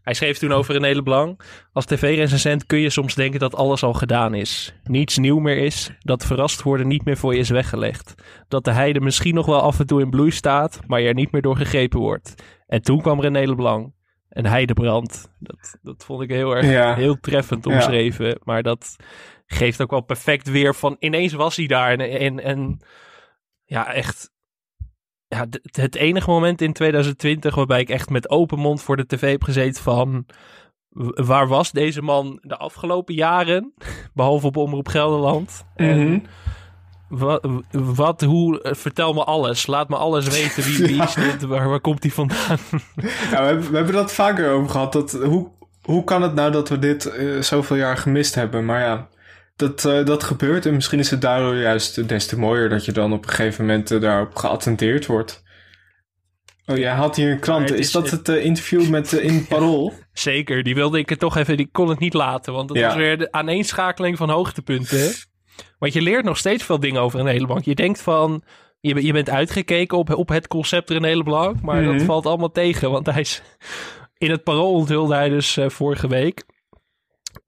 [0.03, 1.43] Hij schreef toen over René Leblanc.
[1.73, 4.75] Als tv-recensent kun je soms denken dat alles al gedaan is.
[4.85, 5.91] Niets nieuw meer is.
[5.99, 8.15] Dat verrast worden niet meer voor je is weggelegd.
[8.49, 11.15] Dat de heide misschien nog wel af en toe in bloei staat, maar je er
[11.15, 12.35] niet meer door gegrepen wordt.
[12.67, 13.93] En toen kwam René Leblanc.
[14.29, 15.33] En heidebrand.
[15.39, 16.95] Dat, dat vond ik heel erg Ja.
[16.95, 17.73] heel treffend Ja.
[17.75, 18.41] omschreven.
[18.45, 18.97] Maar dat
[19.53, 21.91] geeft ook wel perfect weer van ineens was hij daar.
[21.99, 22.81] En, en, en
[23.65, 24.31] ja, echt.
[25.29, 29.31] Ja, het enige moment in 2020 waarbij ik echt met open mond voor de tv
[29.31, 30.27] heb gezeten van.
[31.15, 33.75] Waar was deze man de afgelopen jaren?
[34.15, 35.65] Behalve op Omroep Gelderland.
[35.77, 36.19] En Mhm.
[37.09, 39.67] wat, wat, hoe, eh, vertel me alles.
[39.67, 40.63] Laat me alles weten.
[40.63, 41.43] Wie, wie is dit?
[41.43, 42.59] Waar, waar komt hij vandaan?
[43.31, 44.93] Ja, we, hebben, we hebben dat vaker over gehad.
[44.93, 45.51] Dat, hoe,
[45.83, 48.65] hoe kan het nou dat we dit eh, zoveel jaar gemist hebben?
[48.65, 49.09] Maar ja,
[49.61, 50.67] dat, eh, dat gebeurt.
[50.67, 53.67] En misschien is het daardoor juist des te mooier dat je dan op een gegeven
[53.67, 55.43] moment eh, daarop geattendeerd wordt.
[56.67, 57.61] Oh, jij had hier een krant.
[57.61, 59.93] Maar het Is, is- dat het eh, interview met in Parool?
[60.13, 62.53] Zeker, die wilde ik er toch even, die kon het niet laten.
[62.53, 62.87] Want dat Ja.
[62.87, 65.13] was weer de aaneenschakeling van hoogtepunten.
[65.79, 67.65] Want je leert nog steeds veel dingen over René Leblanc.
[67.65, 68.43] Je denkt van,
[68.81, 71.93] je, ben- je bent uitgekeken op, op het concept René Leblanc, maar Mhm.
[71.97, 72.91] dat valt allemaal tegen.
[72.91, 73.43] Want hij is,
[74.19, 76.45] in het parool onthulde hij dus vorige week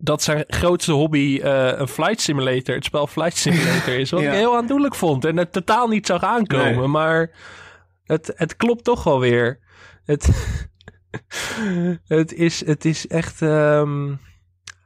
[0.04, 4.10] dat zijn grootste hobby eh, een flight simulator, het spel Flight Simulator is.
[4.10, 4.30] Wat Ja.
[4.30, 6.76] ik heel aandoenlijk vond en het totaal niet zag aankomen.
[6.76, 6.86] Nee.
[6.86, 7.30] Maar
[8.04, 9.58] het, het klopt toch wel weer.
[10.04, 10.28] Het,
[12.06, 13.42] het, is, het is echt...
[13.42, 14.14] ehm,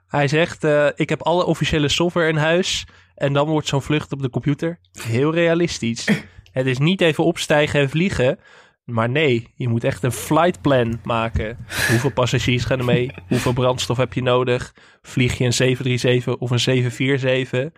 [0.07, 2.87] hij zegt, eh, ik heb alle officiële software in huis.
[3.15, 6.09] En dan wordt zo'n vlucht op de computer heel realistisch.
[6.53, 8.39] het is niet even opstijgen en vliegen.
[8.87, 11.57] Maar nee, je moet echt een flight plan maken.
[11.89, 13.11] Hoeveel passagiers gaan er mee?
[13.29, 14.75] Hoeveel brandstof heb je nodig?
[15.03, 17.71] Vlieg je een 737 of een 747?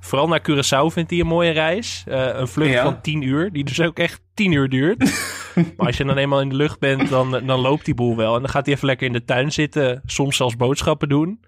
[0.00, 2.04] Vooral naar Curaçao vindt hij een mooie reis.
[2.06, 2.82] Eh, een vlucht Ja.
[2.82, 4.98] van 10 uur, die dus ook echt 10 uur duurt.
[5.76, 8.34] maar als je dan eenmaal in de lucht bent, dan, dan loopt die boel wel.
[8.34, 11.40] En dan gaat hij even lekker in de tuin zitten, soms zelfs boodschappen doen.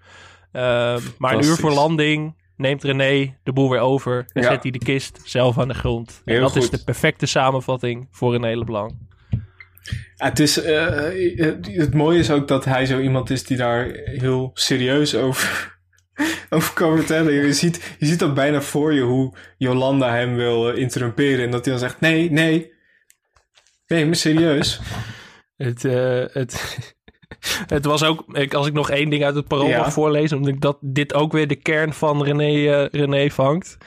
[0.51, 4.25] Eh, maar een uur voor landing neemt René de boel weer over.
[4.33, 4.49] En Ja.
[4.49, 6.21] zet hij de kist zelf aan de grond.
[6.25, 8.91] En Heel dat is de perfecte samenvatting voor René Leblanc.
[10.15, 10.85] Ja, het, is, eh,
[11.35, 15.77] het, het mooie is ook dat hij zo iemand is die daar heel serieus over,
[16.49, 17.33] over kan vertellen.
[17.33, 21.45] Je ziet, je ziet ook bijna voor je hoe Jolanda hem wil eh, interrumperen.
[21.45, 22.73] En dat hij dan zegt, nee, nee.
[23.87, 24.79] Nee, maar serieus.
[25.57, 26.94] Het, eh, het,
[27.67, 29.77] het was ook, ik, als ik nog één ding uit het parool Ja.
[29.77, 33.77] mag voorlezen, omdat ik dat dit ook weer de kern van René, eh, René vangt.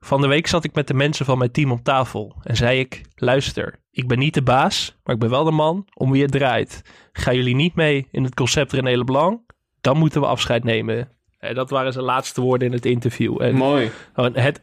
[0.00, 2.78] Van de week zat ik met de mensen van mijn team op tafel en zei
[2.78, 6.22] ik: Luister, ik ben niet de baas, maar ik ben wel de man om wie
[6.22, 6.82] het draait.
[7.12, 9.40] Gaan jullie niet mee in het concept René Leblanc?
[9.80, 11.08] Dan moeten we afscheid nemen.
[11.38, 13.42] En dat waren zijn laatste woorden in het interview.
[13.42, 13.90] En Mooi.
[14.14, 14.60] Het,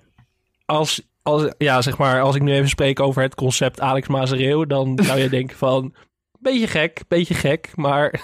[0.65, 4.67] als, als, ja, zeg maar, als ik nu even spreek over het concept Alex Mazereel,
[4.67, 5.95] dan zou je denken van,
[6.43, 8.21] beetje gek, beetje gek, maar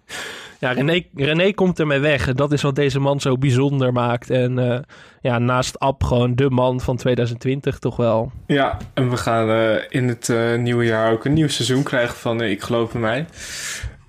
[0.62, 2.28] ja, René, René komt ermee weg.
[2.28, 4.30] En dat is wat deze man zo bijzonder maakt.
[4.30, 4.78] En eh,
[5.20, 8.32] ja, naast Ab gewoon de man van 2020 toch wel.
[8.46, 12.16] Ja, en we gaan eh, in het eh, nieuwe jaar ook een nieuw seizoen krijgen
[12.16, 13.26] van Ik geloof in mij.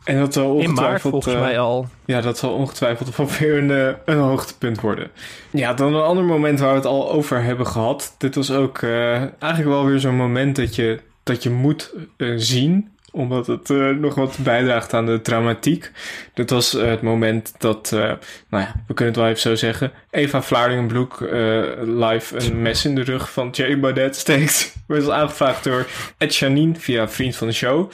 [0.04, 1.12] En dat zal In maart ongetwijfeld...
[1.12, 1.88] volgens mij al.
[2.06, 5.12] Ja, dat zal ongetwijfeld wel weer een, een hoogtepunt worden.
[5.50, 8.16] Ja, dan een ander moment waar we het al over hebben gehad.
[8.18, 11.94] Dit was ook eigenlijk wel weer zo'n moment dat je, dat je moet
[12.36, 15.92] zien omdat het eh, nog wat bijdraagt aan de dramatiek.
[16.34, 18.00] Dit was eh, het moment dat, eh,
[18.50, 19.92] nou ja, we kunnen het wel even zo zeggen.
[20.10, 21.20] Eva Vlaardingenbroek
[21.82, 24.76] live een mes in de rug van Jerry Baudet steekt.
[24.88, 27.92] Werd aangevraagd door Ed Janine via Vriend van de Show.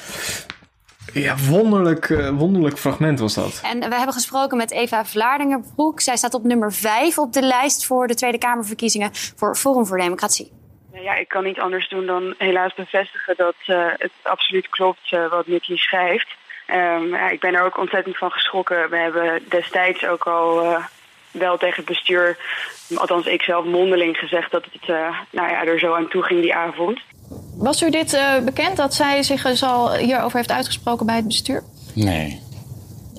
[1.13, 3.62] Ja, wonderlijk, wonderlijk fragment was dat.
[3.63, 6.01] En we hebben gesproken met Eva Vlaardingerbroek.
[6.01, 9.97] Zij staat op nummer 5 op de lijst voor de Tweede Kamerverkiezingen voor Forum voor
[9.97, 10.51] Democratie.
[10.91, 15.12] Nou Ja, ik kan niet anders doen dan helaas bevestigen dat eh, het absoluut klopt
[15.12, 16.28] eh, wat Nicky schrijft.
[16.65, 18.89] Ehm, ja, ik ben er ook ontzettend van geschrokken.
[18.89, 20.86] We hebben destijds ook al eh,
[21.32, 22.38] wel tegen het bestuur,
[22.95, 26.41] althans ik zelf mondeling gezegd dat het eh, nou ja, er zo aan toe ging
[26.41, 26.99] die avond.
[27.58, 31.28] Was u dit eh, bekend dat zij zich dus al hierover heeft uitgesproken bij het
[31.28, 31.63] bestuur?
[31.95, 32.47] Nee.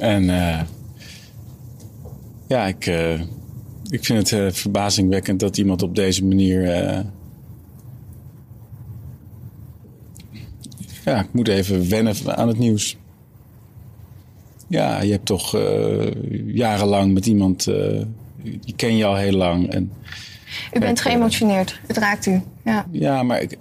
[0.01, 0.61] En eh,
[2.49, 3.21] ja, ik, eh,
[3.91, 6.63] ik vind het eh, verbazingwekkend dat iemand op deze manier.
[11.05, 12.97] Ja, ik moet even wennen aan het nieuws.
[14.69, 16.07] Ja, je hebt toch eh,
[16.47, 17.67] jarenlang met iemand.
[17.67, 18.03] eh,
[18.43, 19.71] die ken je al heel lang.
[19.71, 19.93] En,
[20.73, 21.81] U bent geëmotioneerd.
[21.87, 22.43] Het raakt u.
[22.65, 22.87] Ja.
[22.91, 23.59] ja, maar ik,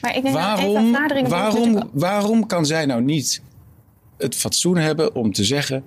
[0.00, 3.42] Maar ik denk dat Eva waarom, waarom, waarom kan zij nou niet
[4.18, 5.84] het fatsoen hebben om te zeggen...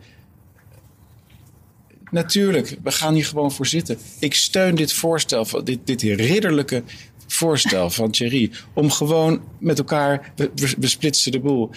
[2.11, 3.97] Natuurlijk, we gaan hier gewoon voor zitten.
[4.19, 6.83] Ik steun dit voorstel, van dit, dit ridderlijke
[7.27, 8.51] voorstel van Thierry...
[8.73, 11.69] om gewoon met elkaar, we, we, we splitsen de boel.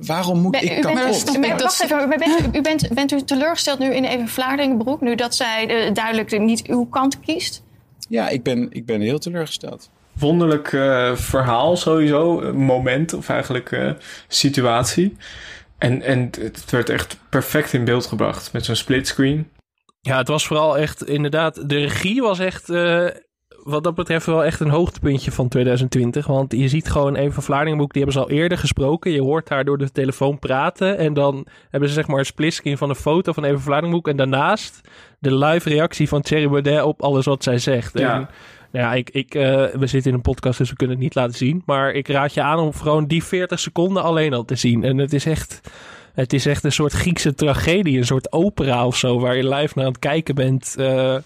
[0.00, 1.36] Waarom moet Ben- ik kapot?
[1.36, 5.00] u bent- wacht even, maar bent, u, bent, bent u teleurgesteld nu in Eva Vlaardingenbroek...
[5.00, 7.62] nu dat zij eh, duidelijk niet uw kant kiest?
[8.08, 9.90] Ja, ik ben, ik ben heel teleurgesteld.
[10.12, 12.52] wonderlijk eh, verhaal sowieso.
[12.52, 13.90] Moment of eigenlijk eh,
[14.28, 15.16] situatie.
[15.78, 19.48] En, en het werd echt perfect in beeld gebracht met zo'n splitscreen.
[20.00, 21.68] Ja, het was vooral echt inderdaad.
[21.68, 22.68] De regie was echt.
[22.70, 23.06] eh,
[23.64, 26.26] wat dat betreft wel echt een hoogtepuntje van 2020.
[26.26, 29.10] Want je ziet gewoon Eva Vlaardingenboek, die hebben ze al eerder gesproken.
[29.10, 30.98] Je hoort haar door de telefoon praten.
[30.98, 34.08] En dan hebben ze zeg maar een splitscreen van een foto van Eva Vlaardingenboek.
[34.08, 34.80] En daarnaast
[35.18, 37.98] de live reactie van Thierry Baudet op alles wat zij zegt.
[37.98, 38.14] Ja.
[38.14, 38.28] En,
[38.72, 41.14] nou ja, ik, ik, eh, we zitten in een podcast, dus we kunnen het niet
[41.14, 41.62] laten zien.
[41.66, 44.84] Maar ik raad je aan om gewoon die 40 seconden alleen al te zien.
[44.84, 45.60] En het is echt...
[46.12, 49.72] Het is echt een soort Griekse tragedie, een soort opera of zo, waar je live
[49.74, 50.74] naar aan het kijken bent.
[50.78, 51.16] Eh,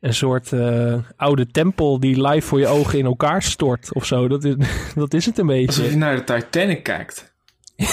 [0.00, 4.28] een soort eh, oude tempel die live voor je ogen in elkaar stort of zo.
[4.28, 4.54] Dat is,
[4.94, 5.66] dat is het een beetje.
[5.66, 7.34] Alsof je naar de Titanic kijkt.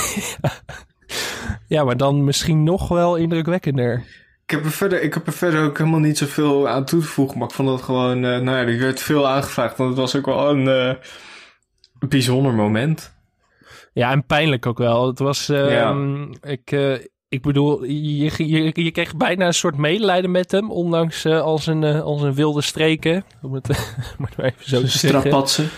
[1.67, 4.03] Ja, maar dan misschien nog wel indrukwekkender.
[4.43, 7.05] Ik heb, er verder, ik heb er verder ook helemaal niet zoveel aan toe te
[7.07, 7.37] voegen.
[7.37, 8.15] Maar ik vond het gewoon...
[8.15, 9.77] eh, nou ja, er werd veel aangevraagd.
[9.77, 10.95] Want het was ook wel een eh,
[11.99, 13.13] bijzonder moment.
[13.93, 15.07] Ja, en pijnlijk ook wel.
[15.07, 16.93] Het was, ehm, ik, eh,
[17.29, 21.57] ik bedoel, je, je, je kreeg bijna een soort medelijden met hem, ondanks eh, al,
[21.57, 23.25] zijn, eh, al zijn wilde streken.
[23.41, 23.67] Om het
[24.17, 25.19] maar even zo te zeggen.
[25.19, 25.69] Strapatsen.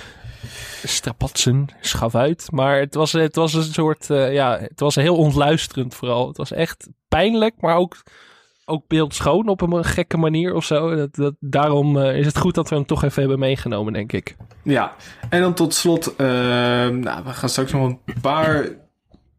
[0.83, 2.47] Strapatsen, schaf uit.
[2.51, 6.27] Maar het was, het was een soort, eh, ja, het was heel ontluisterend vooral.
[6.27, 8.03] Het was echt pijnlijk, maar ook,
[8.65, 10.95] ook beeldschoon op een gekke manier of zo.
[10.95, 14.35] Dat, dat, daarom is het goed dat we hem toch even hebben meegenomen, denk ik.
[14.63, 14.95] Ja,
[15.29, 18.67] en dan tot slot, nou, we gaan straks nog een paar,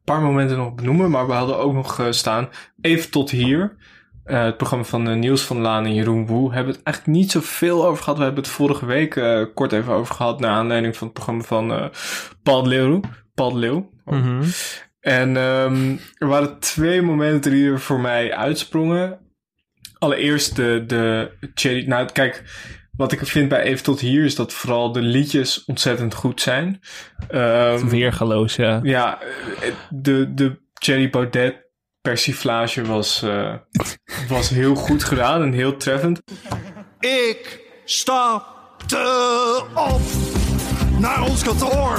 [0.08, 2.48] paar momenten nog benoemen, maar we hadden ook nog eh, staan,
[2.80, 3.76] even tot hier.
[4.24, 7.30] Eh, het programma van eh, Niels van Laan en Jeroen Woe hebben het eigenlijk niet
[7.30, 8.18] zoveel over gehad.
[8.18, 9.20] We hebben het vorige week
[9.54, 11.90] kort even over gehad, naar aanleiding van het programma van
[12.42, 13.00] Paul Leeuw.
[13.34, 13.90] Paul Leeuw.
[14.04, 14.42] Mhm.
[15.00, 19.18] En ehm, er waren twee momenten die er voor mij uitsprongen.
[19.98, 21.86] Allereerst de, de Cherry.
[21.86, 22.44] Nou, kijk,
[22.98, 26.80] wat ik vind bij Even tot hier is dat vooral de liedjes ontzettend goed zijn.
[27.28, 28.80] Ehm, Weergaloos, ja.
[28.82, 31.54] Ja, eh, de, de Cherry Baudet
[32.00, 33.54] persiflage was, eh,
[34.28, 36.22] was heel goed gedaan en heel treffend.
[37.00, 40.00] Ik stapte op
[40.98, 41.98] naar ons kantoor.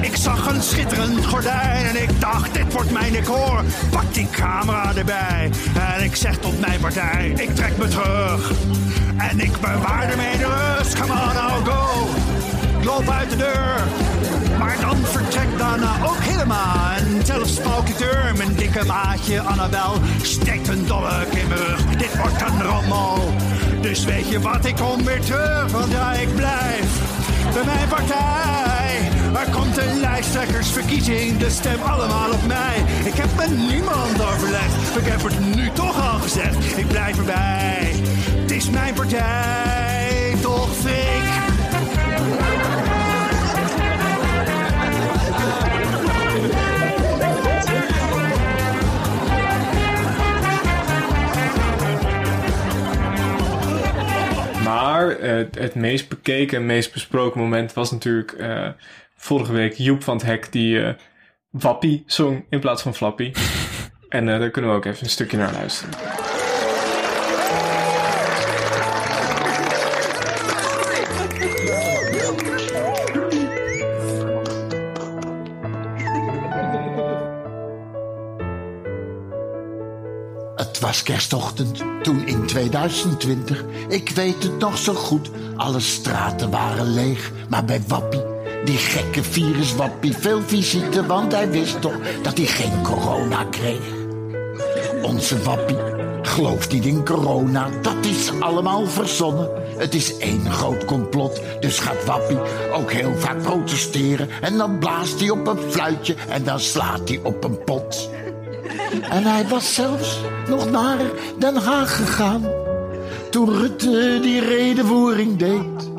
[0.00, 3.64] Ik zag een schitterend gordijn en ik dacht, dit wordt mijn decor.
[3.90, 5.50] Pak die camera erbij
[5.96, 8.52] en ik zeg tot mijn partij, ik trek me terug.
[9.16, 12.08] En ik bewaar ermee de rust, come on now go.
[12.78, 13.84] Ik loop uit de deur,
[14.58, 16.90] maar dan vertrekt daarna ook helemaal.
[16.96, 21.86] En zelfs Pauketeur, mijn dikke maatje Annabel, steekt een dolk in mijn rug.
[21.86, 23.32] Dit wordt een rommel.
[23.80, 26.86] Dus weet je wat, ik kom weer terug, want ja, ik blijf
[27.52, 29.10] bij mijn partij.
[29.34, 32.84] Er komt een lijsttrekkersverkiezing, de stem allemaal op mij.
[33.04, 36.78] Ik heb met niemand overlegd, ik heb het nu toch al gezegd.
[36.78, 37.94] Ik blijf erbij,
[38.54, 41.22] is mijn partij, toch fik.
[54.64, 58.68] Maar eh, het meest bekeken en meest besproken moment was natuurlijk eh,
[59.16, 60.94] vorige week Joep van het Hek die eh
[61.50, 63.32] Wappie zong in plaats van Flappy.
[64.08, 66.23] en eh, daar kunnen we ook even een stukje naar luisteren.
[80.84, 83.64] Was kerstochtend, toen in 2020.
[83.88, 87.30] Ik weet het nog zo goed, alle straten waren leeg.
[87.48, 88.22] Maar bij Wappie,
[88.64, 93.80] die gekke virus Wappie, veel visite, want hij wist toch dat hij geen corona kreeg.
[95.02, 95.78] Onze Wappie
[96.22, 99.48] gelooft niet in corona, dat is allemaal verzonnen.
[99.76, 102.38] Het is één groot complot, dus gaat Wappie
[102.72, 104.28] ook heel vaak protesteren.
[104.40, 108.10] En dan blaast hij op een fluitje en dan slaat hij op een pot.
[109.02, 110.98] En hij was zelfs nog naar
[111.38, 112.42] Den Haag gegaan.
[113.30, 115.90] Toen Rutte die redenvoering deed.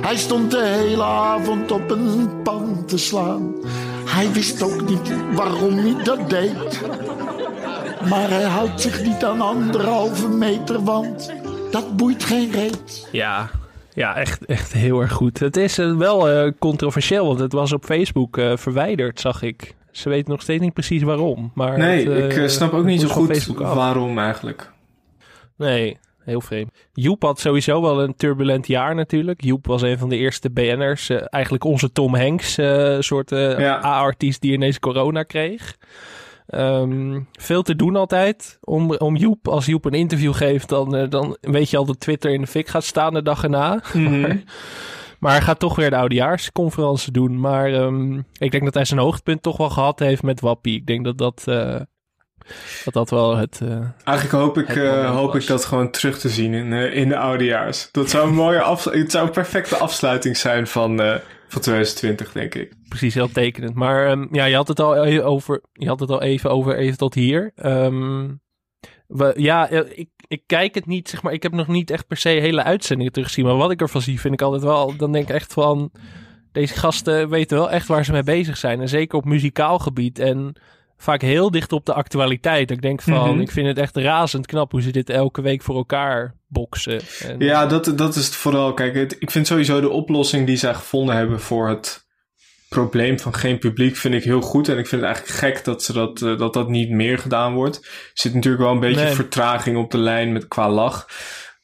[0.00, 3.54] Hij stond de hele avond op een pan te slaan.
[4.04, 6.80] Hij wist ook niet waarom hij dat deed.
[8.08, 11.32] Maar hij houdt zich niet aan anderhalve meter, want
[11.70, 13.08] dat boeit geen reet.
[13.12, 13.50] Ja,
[13.94, 15.38] ja echt, echt heel erg goed.
[15.38, 19.74] Het is eh, wel eh, controversieel, want het was op Facebook eh, verwijderd, zag ik.
[19.96, 21.50] Ze weten nog steeds niet precies waarom.
[21.54, 24.72] Maar Nee, het, ik eh, snap ook niet zo goed waarom eigenlijk.
[25.56, 26.70] Nee, heel vreemd.
[26.92, 29.44] Joep had sowieso wel een turbulent jaar natuurlijk.
[29.44, 31.08] Joep was een van de eerste BN'ers.
[31.08, 35.76] eh, eigenlijk onze Tom Hanks, eh soort eh, A-artiest die ineens corona kreeg.
[36.46, 39.48] Ehm, veel te doen altijd om, om Joep.
[39.48, 42.46] Als Joep een interview geeft, dan, eh, dan weet je al dat Twitter in de
[42.46, 43.82] fik gaat staan de dag erna.
[43.92, 44.20] Mhm.
[44.20, 44.38] maar,
[45.18, 47.40] maar hij gaat toch weer de oudejaarsconferentie doen.
[47.40, 50.76] Maar ehm, ik denk dat hij zijn hoogtepunt toch wel gehad heeft met Wappie.
[50.76, 51.80] Ik denk dat dat, eh,
[52.84, 53.60] dat, dat wel het...
[53.62, 55.42] eh, Eigenlijk hoop ik, eh, hoop was.
[55.42, 57.88] ik dat gewoon terug te zien in, in de oudejaars.
[57.92, 60.96] Dat zou een mooie af, het zou een perfecte afsluiting zijn van,
[61.48, 62.72] van 2020, denk ik.
[62.88, 63.74] precies heel tekenend.
[63.74, 66.98] Maar ehm, ja, je had het al over, je had het al even over even
[66.98, 67.52] tot hier.
[67.56, 68.28] Ehm,
[69.08, 71.32] we, ja, eh, ik, ik kijk het niet, zeg maar.
[71.32, 73.44] Ik heb nog niet echt per se hele uitzendingen teruggezien.
[73.44, 74.96] Maar wat ik ervan zie, vind ik altijd wel.
[74.96, 75.90] Dan denk ik echt van.
[76.52, 78.80] Deze gasten weten wel echt waar ze mee bezig zijn.
[78.80, 80.18] En zeker op muzikaal gebied.
[80.18, 80.56] En
[80.96, 82.70] vaak heel dicht op de actualiteit.
[82.70, 83.40] Ik denk van, Mhm.
[83.40, 87.00] ik vind het echt razend knap hoe ze dit elke week voor elkaar boksen.
[87.22, 88.74] En, Ja, dat, dat is het vooral.
[88.74, 92.05] Kijk, het, ik vind sowieso de oplossing die zij gevonden hebben voor het
[92.68, 94.68] probleem van geen publiek vind ik heel goed.
[94.68, 97.54] En ik vind het eigenlijk gek dat ze dat, eh, dat, dat niet meer gedaan
[97.54, 97.76] wordt.
[97.84, 99.14] Er zit natuurlijk wel een beetje Nee.
[99.14, 101.08] vertraging op de lijn met qua lach.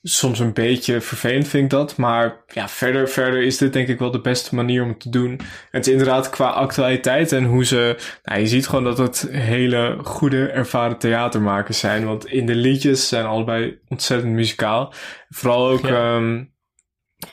[0.05, 1.96] Soms een beetje vervelend vind ik dat.
[1.96, 5.09] Maar ja, verder, verder is dit denk ik wel de beste manier om het te
[5.11, 5.30] doen.
[5.30, 7.96] En het is inderdaad qua actualiteit en hoe ze...
[8.22, 12.05] Nou, je ziet gewoon dat het hele goede, ervaren theatermakers zijn.
[12.05, 14.92] Want in de liedjes zijn allebei ontzettend muzikaal.
[15.28, 15.86] Vooral ook...
[15.86, 16.44] ehm,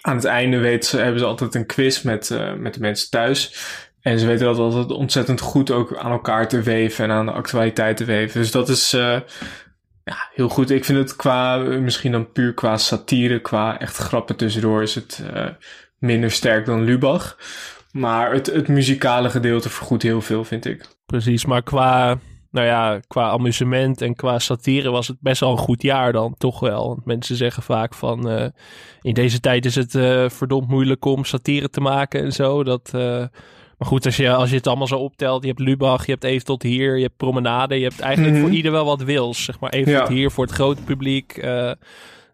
[0.02, 3.10] aan het einde weten ze, hebben ze altijd een quiz met, eh, met de mensen
[3.10, 3.56] thuis.
[4.02, 7.32] En ze weten dat altijd ontzettend goed ook aan elkaar te weven en aan de
[7.32, 8.40] actualiteit te weven.
[8.40, 9.20] Dus dat is eh,
[10.04, 10.70] ja, heel goed.
[10.70, 15.24] Ik vind het qua, misschien dan puur qua satire, qua echt grappen tussendoor, is het
[15.34, 15.48] eh,
[15.98, 17.38] minder sterk dan Lubach.
[17.92, 20.86] Maar het, het muzikale gedeelte vergoedt heel veel, vind ik.
[21.06, 22.20] Precies, maar qua,
[22.52, 26.36] nou ja, qua amusement en qua satire was het best wel een goed jaar dan,
[26.38, 26.88] toch wel.
[26.88, 28.46] Want mensen zeggen vaak van, eh,
[29.02, 32.64] in deze tijd is het eh, verdomd moeilijk om satire te maken en zo.
[32.64, 33.02] Dat, eh,
[33.78, 36.24] maar goed, als je, als je het allemaal zo optelt, je hebt Lubach, je hebt
[36.24, 38.46] Even tot hier, je hebt Promenade, je hebt eigenlijk Mhm.
[38.46, 39.44] voor ieder wel wat wils.
[39.44, 40.00] Zeg maar Even Ja.
[40.00, 41.38] tot hier voor het grote publiek.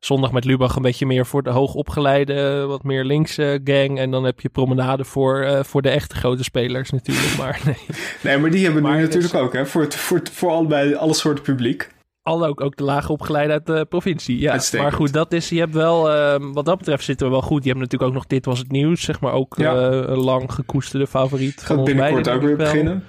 [0.05, 3.99] Zondag met Lubach een beetje meer voor de hoogopgeleide, wat meer linkse gang.
[3.99, 7.37] En dan heb je Promenade voor, eh, voor de echte grote spelers natuurlijk.
[7.39, 7.75] Maar nee.
[8.23, 9.65] Nee, maar die hebben Maar nu natuurlijk ook, hè?
[9.65, 11.89] Voor, het, voor, het- voor allebei, alle soorten publiek.
[12.21, 14.39] Al ook, ook de lage opgeleide uit de provincie.
[14.39, 14.89] Ja, Uitstekend.
[14.89, 17.63] maar goed, dat is, je hebt wel, eh, wat dat betreft zitten we wel goed.
[17.63, 19.75] Je hebt natuurlijk ook nog Dit Was Het Nieuws, zeg maar ook Ja.
[19.75, 21.53] eh, een lang gekoesterde favoriet.
[21.55, 22.65] van Gaat ons binnenkort beiden, ook weer wel.
[22.71, 23.03] beginnen.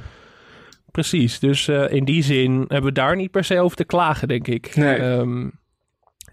[0.90, 4.28] Precies, dus eh, in die zin hebben we daar niet per se over te klagen,
[4.28, 4.76] denk ik.
[4.76, 4.94] Nee.
[4.96, 5.48] Ehm,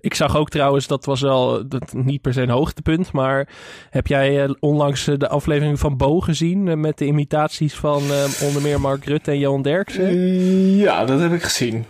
[0.03, 3.47] ik zag ook trouwens, dat was wel dat, niet per se een hoogtepunt, maar
[3.89, 8.01] heb jij eh, onlangs eh, de aflevering van Bo gezien eh, met de imitaties van
[8.41, 10.17] onder meer Mark Rutte en Johan Derksen?
[10.75, 11.85] Ja, dat heb ik gezien.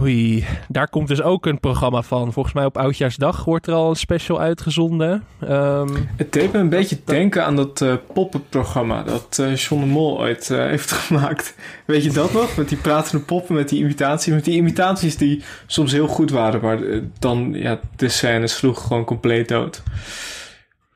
[0.00, 2.32] Oei, daar komt dus ook een programma van.
[2.32, 5.24] Volgens mij op Oudjaarsdag wordt er al een special uitgezonden.
[5.40, 10.18] Ehm, Het deed me een beetje denken aan dat eh, poppenprogramma dat John de Mol
[10.18, 11.54] ooit eh, heeft gemaakt.
[11.84, 12.56] Weet je dat nog?
[12.56, 14.32] Met die pratende poppen, met die imitaties.
[14.34, 16.78] Met die imitaties die soms heel goed waren, maar
[17.18, 19.82] dan, ja, de scène sloeg gewoon compleet dood.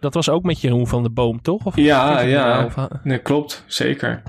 [0.01, 1.67] dat was ook met Jeroen van de Boom, toch?
[1.67, 2.65] Of Ja, ja.
[2.65, 3.65] Of- Nee, klopt.
[3.67, 4.23] Zeker.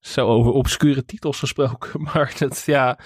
[0.00, 2.02] Zo over obscure titels gesproken.
[2.12, 2.98] Maar dat, ja...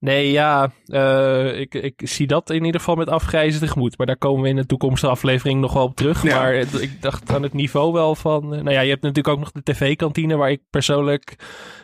[0.00, 3.98] Nee, ja, eh, ik, ik zie dat in ieder geval met afgrijzen tegemoet.
[3.98, 6.22] Maar daar komen we in de toekomstige aflevering nog wel op terug.
[6.22, 6.38] Ja.
[6.38, 8.42] Maar ik dacht aan het niveau wel van...
[8.42, 10.36] eh, nou ja, je hebt natuurlijk ook nog de tv-kantine...
[10.36, 11.34] waar ik persoonlijk...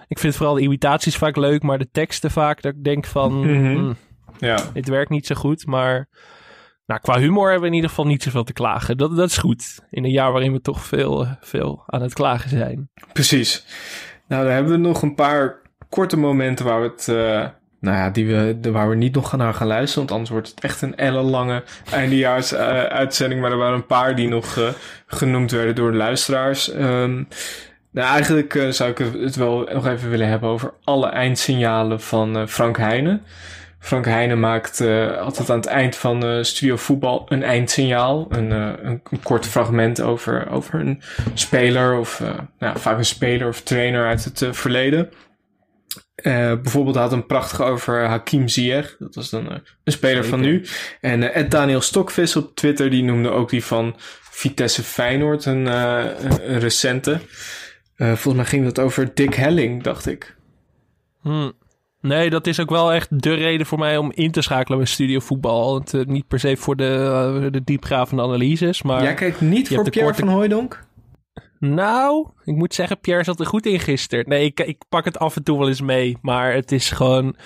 [0.09, 1.63] Ik vind vooral de imitaties vaak leuk...
[1.63, 3.41] maar de teksten vaak, dat ik denk van...
[3.41, 3.75] Mhm.
[3.75, 3.97] hmm,
[4.39, 4.59] Ja.
[4.73, 6.09] dit werkt niet zo goed, maar...
[6.87, 8.97] Nou, qua humor hebben we in ieder geval niet zoveel te klagen.
[8.97, 9.79] Dat, dat is goed.
[9.91, 12.91] In een jaar waarin we toch veel, eh, veel aan het klagen zijn.
[13.13, 13.65] Precies.
[14.29, 17.09] Nou, dan hebben we nog een paar korte momenten waar we het...
[17.81, 19.99] nou ja, die we, de, waar we niet nog naar gaan luisteren.
[19.99, 23.41] Want anders wordt het echt een ellenlange eindejaars eh, uitzending.
[23.41, 24.69] Maar er waren een paar die nog eh,
[25.07, 26.73] genoemd werden door de luisteraars.
[26.73, 27.23] Ehm,
[27.91, 32.37] nou, eigenlijk eh, zou ik het wel nog even willen hebben over alle eindsignalen van
[32.37, 33.23] eh, Frank Heijnen.
[33.79, 34.81] Frank Heijnen maakt
[35.21, 38.27] altijd aan het eind van Studio Voetbal een eindsignaal.
[38.29, 41.03] Een, een, kort fragment over, over een
[41.35, 42.23] speler of
[42.59, 45.11] nou, vaak een speler of trainer uit het verleden.
[46.17, 48.97] Eh, bijvoorbeeld had een prachtig over Hakim Ziyech.
[48.99, 50.65] Dat was dan eh, een speler van nu.
[51.01, 53.95] En eh, Ed Daniel Stokvis op Twitter, die noemde ook die van
[54.31, 55.67] Vitesse Feyenoord een,
[56.59, 57.21] recente.
[57.97, 60.37] Volgens mij ging dat over Dick Helling, dacht ik.
[61.21, 61.53] Hmm.
[62.01, 64.87] Nee, dat is ook wel echt de reden voor mij om in te schakelen bij
[64.87, 65.73] Studio Voetbal.
[65.73, 69.03] Want, niet per se voor de, de diepgravende analyses, maar...
[69.03, 70.86] Jij kijkt niet voor Pierre korte- van Hooijdonk?
[71.59, 74.29] Nou, ik moet zeggen, Pierre zat er goed in gisteren.
[74.29, 76.17] Nee, ik, ik pak het af en toe wel eens mee.
[76.21, 77.37] Maar het is gewoon...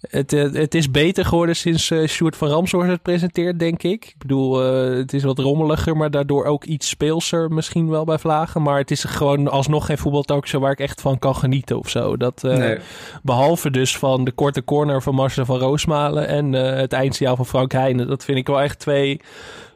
[0.00, 4.04] Het, eh, het is beter geworden sinds eh Sjoerd van Ramshorst het presenteert, denk ik.
[4.04, 8.18] Ik bedoel, eh, het is wat rommeliger, maar daardoor ook iets speelser misschien wel bij
[8.18, 8.62] Vlagen.
[8.62, 12.16] Maar het is gewoon alsnog geen voetbaltalkshow waar ik echt van kan genieten of zo.
[12.16, 12.78] Dat, eh, Nee.
[13.22, 17.72] Behalve dus van de korte corner van Marcel van Roosmalen en het eindsignaal van Frank
[17.72, 18.06] Heijnen.
[18.06, 19.20] Dat vind ik wel echt twee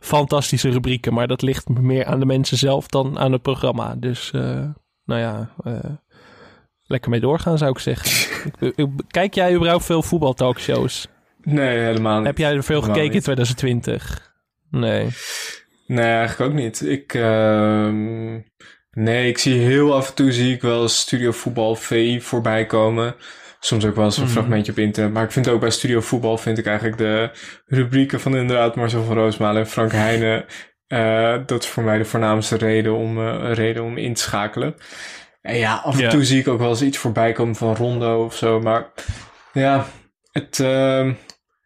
[0.00, 1.14] fantastische rubrieken.
[1.14, 3.94] Maar dat ligt meer aan de mensen zelf dan aan het programma.
[3.98, 4.30] Dus,
[5.04, 5.50] nou ja,
[6.92, 8.30] lekker mee doorgaan zou ik zeggen.
[9.08, 11.08] Kijk jij überhaupt veel voetbaltalkshows?
[11.42, 12.26] Nee, helemaal niet.
[12.26, 13.22] Heb jij er veel Helemaal gekeken in niet.
[13.24, 14.32] 2020?
[14.70, 15.08] Nee.
[15.86, 16.80] Nee, eigenlijk ook niet.
[16.86, 18.32] Ik, ehm,
[18.90, 23.14] nee, ik zie heel af en toe zie ik wel Studio Voetbal VI voorbij komen.
[23.60, 24.32] Soms ook wel eens een Mhm.
[24.32, 25.12] fragmentje op internet.
[25.12, 27.30] Maar ik vind ook bij Studio Voetbal vind ik eigenlijk de
[27.66, 30.44] rubrieken van inderdaad Marcel van Roosmalen en Frank Heijnen.
[30.86, 34.74] eh, dat is voor mij de voornaamste reden om, eh, reden om in te schakelen.
[35.42, 38.24] En ja, af en toe zie ik ook wel eens iets voorbij komen van Rondo
[38.24, 38.60] of zo.
[38.60, 38.92] Maar
[39.52, 39.86] ja,
[40.32, 41.12] het, ehm,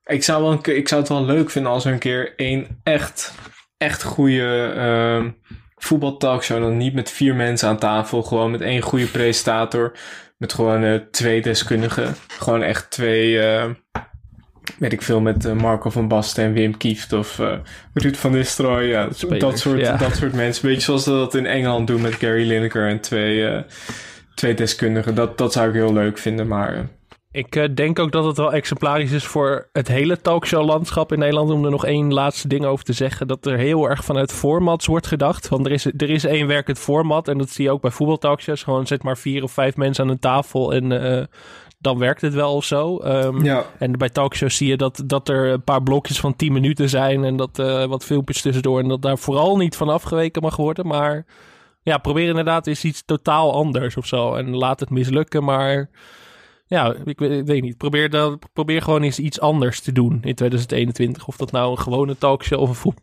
[0.05, 2.81] ik, zou wel een ik zou het wel leuk vinden als er een keer één
[2.83, 3.35] echt,
[3.77, 5.31] echt goede ehm,
[5.77, 8.23] voetbaltalkshow dan niet met vier mensen aan tafel.
[8.23, 9.99] Gewoon met één goede presentator.
[10.37, 12.15] Met gewoon eh, twee deskundigen.
[12.29, 13.71] Gewoon echt twee, eh,
[14.79, 17.53] weet ik veel, met eh, Marco van Basten en Wim Kieft of eh,
[17.95, 18.83] Ruud van Nistelrooy.
[18.83, 19.09] Ja,
[19.39, 19.97] dat, soort, ja.
[19.97, 20.69] dat soort mensen.
[20.69, 23.63] Beetje zoals ze dat in Engeland doen met Gary Lineker en twee, eh,
[24.35, 25.15] twee deskundigen.
[25.15, 26.89] Dat, dat zou ik heel leuk vinden, maar...
[27.31, 31.51] Ik denk ook dat het wel exemplarisch is voor het hele talkshow-landschap in Nederland.
[31.51, 33.27] Om er nog één laatste ding over te zeggen.
[33.27, 35.49] Dat er heel erg vanuit formats wordt gedacht.
[35.49, 37.29] Want er is, er is één werkend format.
[37.29, 38.63] En dat zie je ook bij voetbaltalkshows.
[38.63, 40.75] Gewoon zet maar vier of vijf mensen aan een tafel.
[40.75, 40.93] En
[41.87, 42.97] dan werkt het wel of zo.
[42.99, 43.65] Ehm, Ja.
[43.79, 47.25] En bij talkshows zie je dat, dat er een paar blokjes van 10 minuten zijn.
[47.25, 48.81] En dat eh, wat filmpjes tussendoor.
[48.81, 50.87] En dat daar vooral niet van afgeweken mag worden.
[50.87, 51.27] Maar
[51.83, 54.35] ja, probeer inderdaad eens iets totaal anders of zo.
[54.35, 55.91] En laat het mislukken, maar...
[56.69, 57.77] Ja, ik weet, ik weet niet.
[57.77, 61.27] Probeer, dan, probeer gewoon eens iets anders te doen in 2021.
[61.27, 62.99] Of dat nou een gewone talkshow of een voet,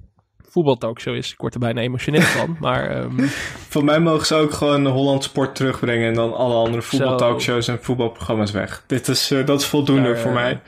[0.54, 1.32] voetbaltalkshow is.
[1.32, 2.58] Ik word er bijna emotioneel van.
[2.60, 3.28] Maar ehm,
[3.70, 7.80] Voor mij mogen ze ook gewoon Holland Sport terugbrengen en dan alle andere voetbaltalkshows en
[7.82, 8.84] voetbalprogramma's weg.
[8.88, 10.60] Dit is, eh, dat is voldoende Daar, voor mij.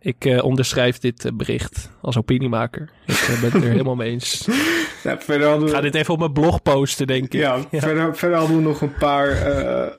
[0.00, 2.88] Ik eh, onderschrijf dit eh, bericht als opiniemaker.
[3.06, 4.46] Ik eh, ben het er helemaal mee eens.
[5.02, 5.70] Ja, verder hadden we...
[5.70, 7.32] Ik ga dit even op mijn blog posten, denk ik.
[7.32, 9.52] Ja, Verder, verder hadden we nog een paar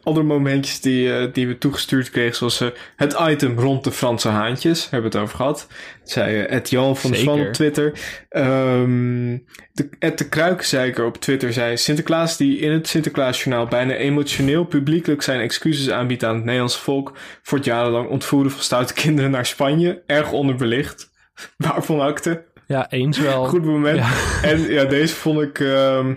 [0.04, 2.36] andere momentjes die, die we toegestuurd kregen.
[2.36, 2.64] Zoals
[2.96, 4.90] het item rond de Franse haantjes.
[4.90, 5.68] Hebben we het over gehad.
[6.00, 7.48] Dat zei Ed Jan van Zeker.
[7.48, 7.94] op Twitter.
[8.30, 9.38] Ehm
[9.74, 11.78] de, Ed de Kruikenzeiker op Twitter zei...
[11.78, 17.18] Sinterklaas die in het Sinterklaasjournaal bijna emotioneel publiekelijk zijn excuses aanbiedt aan het Nederlandse volk...
[17.42, 19.91] voor het jarenlang ontvoeren van stoute kinderen naar Spanje.
[20.06, 21.12] Erg onderbelicht.
[21.58, 22.44] Waarvan akte?
[22.68, 23.46] Ja, eens wel.
[23.46, 24.02] Goed moment.
[24.42, 25.60] En ja, deze vond ik...
[25.60, 26.14] ehm,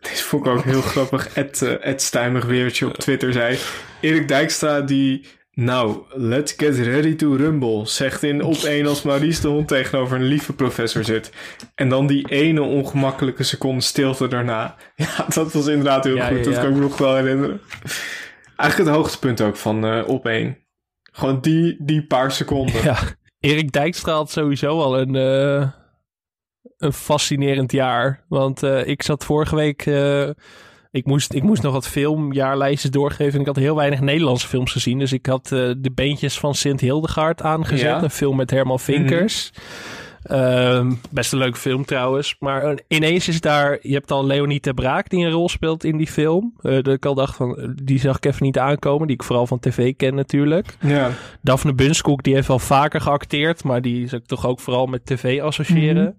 [0.00, 1.28] deze vond ik ook heel grappig.
[1.34, 3.58] Ed, eh, Ed Stijmig Weertje op Twitter zei...
[4.00, 5.26] Erik Dijkstra die...
[5.52, 7.86] Nou, let's get ready to rumble.
[7.86, 11.30] Zegt in op één als Maurice de Hond tegenover een lieve professor zit.
[11.74, 14.76] En dan die ene ongemakkelijke seconde stilte daarna.
[14.96, 16.38] Ja, dat was inderdaad heel Ja, goed.
[16.38, 17.60] ja, Dat kan ik me nog wel herinneren.
[18.56, 20.58] Eigenlijk het hoogtepunt ook van eh, op één.
[21.10, 22.82] Gewoon die, die paar seconden.
[22.82, 22.98] Ja,
[23.40, 25.68] Erik Dijkstra had sowieso al een, eh,
[26.76, 28.24] een fascinerend jaar.
[28.28, 29.86] Want eh, ik zat vorige week...
[29.86, 30.28] eh,
[30.90, 33.34] ik, moest, ik moest nog wat filmjaarlijstjes doorgeven.
[33.34, 34.98] En ik had heel weinig Nederlandse films gezien.
[34.98, 37.86] Dus ik had de beentjes van Sint Hildegard aangezet.
[37.86, 38.02] Ja.
[38.02, 39.50] Een film met Herman Vinkers.
[40.28, 42.36] Ehm, best een leuke film trouwens.
[42.38, 43.78] Maar eh, ineens is daar...
[43.82, 46.54] Je hebt al Leonie Ter Braak die een rol speelt in die film.
[46.62, 47.56] Eh, dat ik al dacht van...
[47.56, 49.06] eh, Die zag ik even niet aankomen.
[49.06, 50.76] Die ik vooral van tv ken natuurlijk.
[50.80, 51.10] Ja.
[51.42, 55.06] Daphne Bunskoek, die heeft wel vaker geacteerd, maar die zou ik toch ook vooral met
[55.06, 56.18] tv associëren.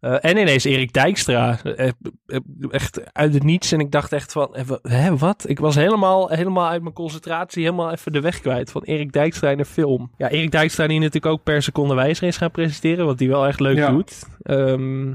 [0.00, 1.88] Eh, en ineens Erik Dijkstra, eh,
[2.26, 2.38] eh,
[2.70, 3.72] echt uit het niets.
[3.72, 5.44] En ik dacht echt van, hè, wat?
[5.48, 9.50] Ik was helemaal, helemaal uit mijn concentratie, helemaal even de weg kwijt van Erik Dijkstra
[9.50, 10.10] in een film.
[10.16, 13.46] Ja, Erik Dijkstra die natuurlijk ook per seconde wijzer is gaan presenteren, wat hij wel
[13.46, 13.90] echt leuk Ja.
[13.90, 14.26] doet.
[14.42, 15.06] Ehm,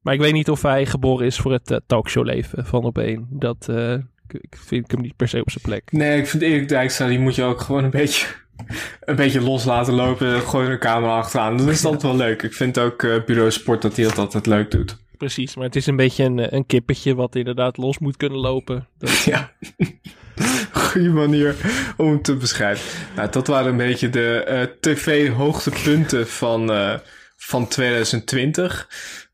[0.00, 3.26] maar ik weet niet of hij geboren is voor het eh, talkshowleven van op één.
[3.30, 3.68] Dat
[4.28, 5.92] ik, ik vind ik hem niet per se op zijn plek.
[5.92, 8.26] Nee, ik vind Erik Dijkstra, die moet je ook gewoon een beetje,
[9.00, 10.40] een beetje los laten lopen.
[10.40, 11.56] Gooi er een camera achteraan.
[11.56, 12.42] Dat is altijd wel leuk.
[12.42, 14.96] Ik vind ook eh, Bureau Sport dat hij dat altijd leuk doet.
[15.16, 18.88] Precies, maar het is een beetje een, een kippetje wat inderdaad los moet kunnen lopen.
[18.98, 19.52] Dat, ja.
[20.72, 21.56] Goede manier
[21.96, 23.06] om het te beschrijven.
[23.16, 26.94] Nou, dat waren een beetje de eh, tv-hoogtepunten van, eh,
[27.36, 28.88] van 2020.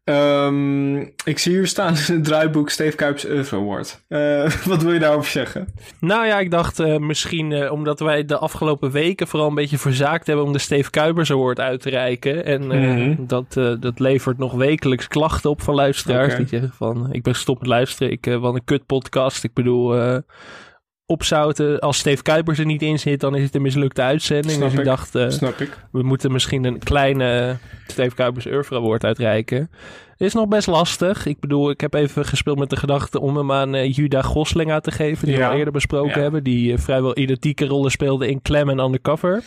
[0.09, 4.03] Ehm, ik zie hier staan in het draaiboek Steve Kuipers Euro Award.
[4.09, 5.69] Eh, wat wil je daarover zeggen?
[6.01, 9.79] Nou ja, ik dacht eh, misschien eh, omdat wij de afgelopen weken vooral een beetje
[9.79, 12.45] verzaakt hebben om de Steve Kuipers Award uit te reiken.
[12.45, 13.15] En Mhm.
[13.19, 16.37] dat, dat levert nog wekelijks klachten op van luisteraars.
[16.37, 18.13] Die zeggen van, ik ben gestopt met luisteren.
[18.13, 19.45] Ik, wat een kut podcast.
[19.45, 20.21] Ik bedoel,
[21.13, 21.79] opzouten.
[21.79, 24.53] Als Steve Kuipers er niet in zit, dan is het een mislukte uitzending.
[24.53, 24.85] Snap dus ik, ik.
[24.85, 25.79] dacht, eh, Snap ik.
[25.93, 27.57] we moeten misschien een kleine
[27.87, 29.71] Steve Kuipers Euro Award uitreiken.
[30.17, 31.27] Is nog best lastig.
[31.27, 34.73] Ik bedoel, ik heb even gespeeld met de gedachte om hem aan eh, Juda Gosling
[34.73, 35.27] aan te geven.
[35.27, 35.41] Die Ja.
[35.41, 36.21] we al eerder besproken Ja.
[36.21, 36.45] hebben.
[36.45, 39.43] Die eh, vrijwel identieke rollen speelde in Clem en Undercover.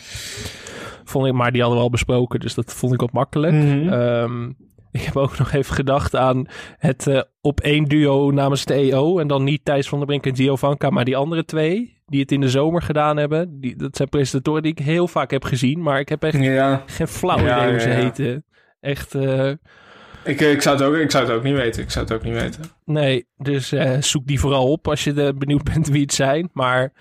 [1.04, 3.52] Vond ik, maar die hadden we al besproken, dus dat vond ik wat makkelijk.
[3.52, 3.88] Mhm.
[3.88, 4.50] Ehm,
[4.92, 6.46] ik heb ook nog even gedacht aan
[6.78, 9.18] het eh, op één duo namens de EO.
[9.18, 12.00] En dan niet Thijs van der Brink en Gio Vanka, maar die andere twee.
[12.06, 13.60] Die het in de zomer gedaan hebben.
[13.60, 15.82] Die, dat zijn presentatoren die ik heel vaak heb gezien.
[15.82, 16.82] Maar ik heb echt Ja.
[16.86, 17.94] geen flauw Ja, idee hoe ze ja.
[17.94, 18.44] heten.
[18.80, 19.48] Echt, eh,
[20.24, 21.82] Ik, eh, ik, zou het ook, ik zou het ook niet weten.
[21.82, 22.62] Ik zou het ook niet weten.
[22.84, 23.26] nee.
[23.36, 26.50] Dus zoek die vooral op als je de, benieuwd bent wie het zijn.
[26.52, 26.92] Maar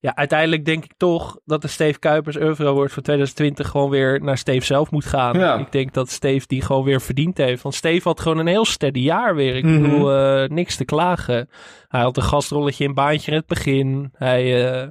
[0.00, 4.20] ja, uiteindelijk denk ik toch dat de Steve Kuipers Euro wordt voor 2020 gewoon weer
[4.22, 5.38] naar Steve zelf moet gaan.
[5.38, 5.58] Ja.
[5.58, 7.62] Ik denk dat Steve die gewoon weer verdiend heeft.
[7.62, 9.56] Want Steve had gewoon een heel steady jaar weer.
[9.56, 9.82] Ik Mhm.
[9.82, 11.48] bedoel, eh, niks te klagen.
[11.88, 14.10] Hij had een gastrolletje in Baantje in het begin.
[14.12, 14.70] Hij...
[14.82, 14.88] eh,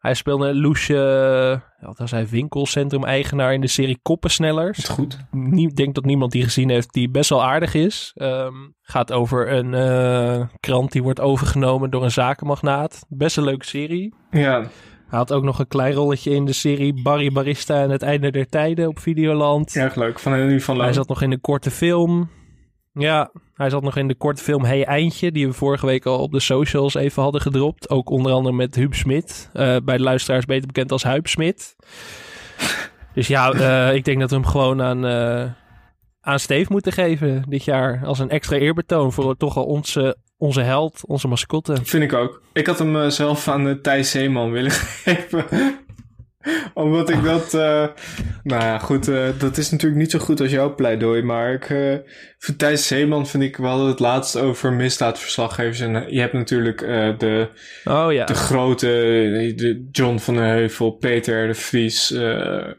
[0.00, 4.88] Hij speelde Loesje, wat was hij, winkelcentrum-eigenaar in de serie Koppensnellers.
[4.88, 5.18] Goed.
[5.52, 8.12] Ik denk dat niemand die gezien heeft, die best wel aardig is.
[8.14, 13.04] Ehm, gaat over een eh, krant die wordt overgenomen door een zakenmagnaat.
[13.08, 14.14] Best een leuke serie.
[14.30, 14.60] Ja.
[15.08, 18.30] Hij had ook nog een klein rolletje in de serie Barry Barista en het einde
[18.30, 19.76] der tijden op Videoland.
[19.76, 20.84] Erg leuk, van Henry van Loon.
[20.84, 22.28] Hij zat nog in een korte film.
[23.00, 26.18] Ja, hij zat nog in de korte film Hey Eindje, die we vorige week al
[26.18, 27.90] op de socials even hadden gedropt.
[27.90, 31.76] Ook onder andere met Huub Smit, eh, bij de luisteraars beter bekend als Huub Smit.
[33.14, 35.44] Dus ja, eh, ik denk dat we hem gewoon aan, eh,
[36.20, 38.00] aan Steve moeten geven dit jaar.
[38.04, 41.76] Als een extra eerbetoon voor toch al onze, onze held, onze mascotte.
[41.82, 42.42] Vind ik ook.
[42.52, 44.70] Ik had hem zelf aan uh, Thijs Zeeman willen
[45.04, 45.46] geven.
[46.74, 47.54] Omdat ik dat...
[47.54, 47.86] eh,
[48.42, 49.08] nou ja, goed.
[49.08, 51.22] eh, dat is natuurlijk niet zo goed als jouw pleidooi.
[51.22, 51.94] Maar ik, eh
[52.38, 53.56] voor Thijs Zeeman vind ik...
[53.56, 55.80] We hadden het laatst over misdaadverslaggevers.
[55.80, 56.78] En je hebt natuurlijk
[57.18, 57.48] de,
[57.84, 58.24] oh, ja.
[58.24, 58.86] de grote...
[59.56, 62.16] De John van den Heuvel, Peter de Vries...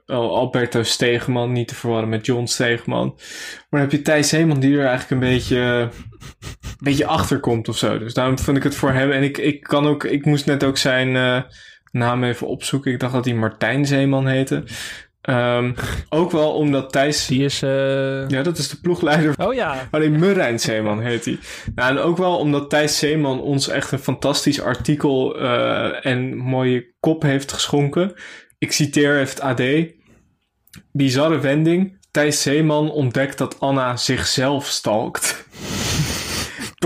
[0.05, 1.51] Al- Alberto Stegeman.
[1.51, 3.07] Niet te verwarren met John Stegeman.
[3.07, 5.57] Maar dan heb je Thijs Zeeman die er eigenlijk een beetje...
[5.57, 7.99] Een beetje achter komt of zo.
[7.99, 9.11] Dus daarom vind ik het voor hem...
[9.11, 10.03] En ik, ik kan ook...
[10.03, 11.45] Ik moest net ook zijn...
[11.91, 12.91] eh, naam even opzoeken.
[12.91, 14.63] Ik dacht dat hij Martijn Zeeman heette.
[15.21, 15.73] Ehm,
[16.09, 17.25] ook wel omdat Thijs...
[17.25, 17.59] Die is...
[17.59, 19.33] Ja, dat is de ploegleider.
[19.37, 19.87] Oh ja.
[19.91, 21.39] Alleen Murijn Zeeman heet hij.
[21.75, 26.93] Nou, en ook wel omdat Thijs Zeeman ons echt een fantastisch artikel eh, en mooie
[26.99, 28.13] kop heeft geschonken.
[28.57, 29.61] Ik citeer even het AD.
[30.91, 31.97] Bizarre wending.
[32.11, 35.45] Thijs Zeeman ontdekt dat Anna zichzelf stalkt.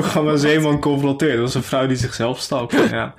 [0.02, 1.32] Programma Zeeman confronteert.
[1.34, 2.88] Dat was een vrouw die zichzelf stalkte.
[2.92, 3.14] Ja,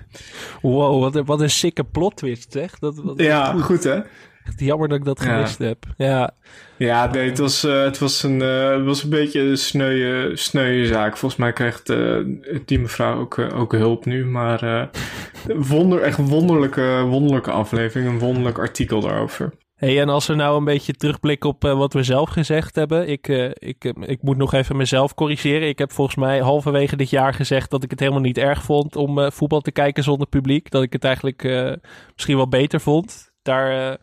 [0.63, 2.79] Wow, wat een, wat een sikke plot twist, zeg.
[2.79, 3.85] Dat, wat, ja goed.
[3.85, 4.01] hè?
[4.45, 5.35] Echt jammer dat ik dat Ja.
[5.35, 5.85] gemist heb.
[5.97, 6.31] Ja.
[6.77, 10.37] Ja, nee, het was, eh, het was, een, eh, het was een beetje een sneuwe,
[10.37, 11.17] sneuwe zaak.
[11.17, 12.17] Volgens mij krijgt eh,
[12.65, 14.27] die mevrouw ook, ook hulp nu.
[14.27, 14.89] Maar
[15.71, 18.09] wonder, echt wonderlijke, wonderlijke aflevering.
[18.11, 19.53] Een wonderlijk artikel daarover.
[19.77, 23.09] Hey, en als we nou een beetje terugblikken op eh, wat we zelf gezegd hebben.
[23.09, 25.69] Ik, eh, ik, eh, ik moet nog even mezelf corrigeren.
[25.69, 28.97] Ik heb volgens mij halverwege dit jaar gezegd dat ik het helemaal niet erg vond
[28.97, 30.71] om voetbal te kijken zonder publiek.
[30.71, 31.43] Dat ik het eigenlijk
[32.15, 33.31] misschien wel beter vond.
[33.43, 33.99] Daar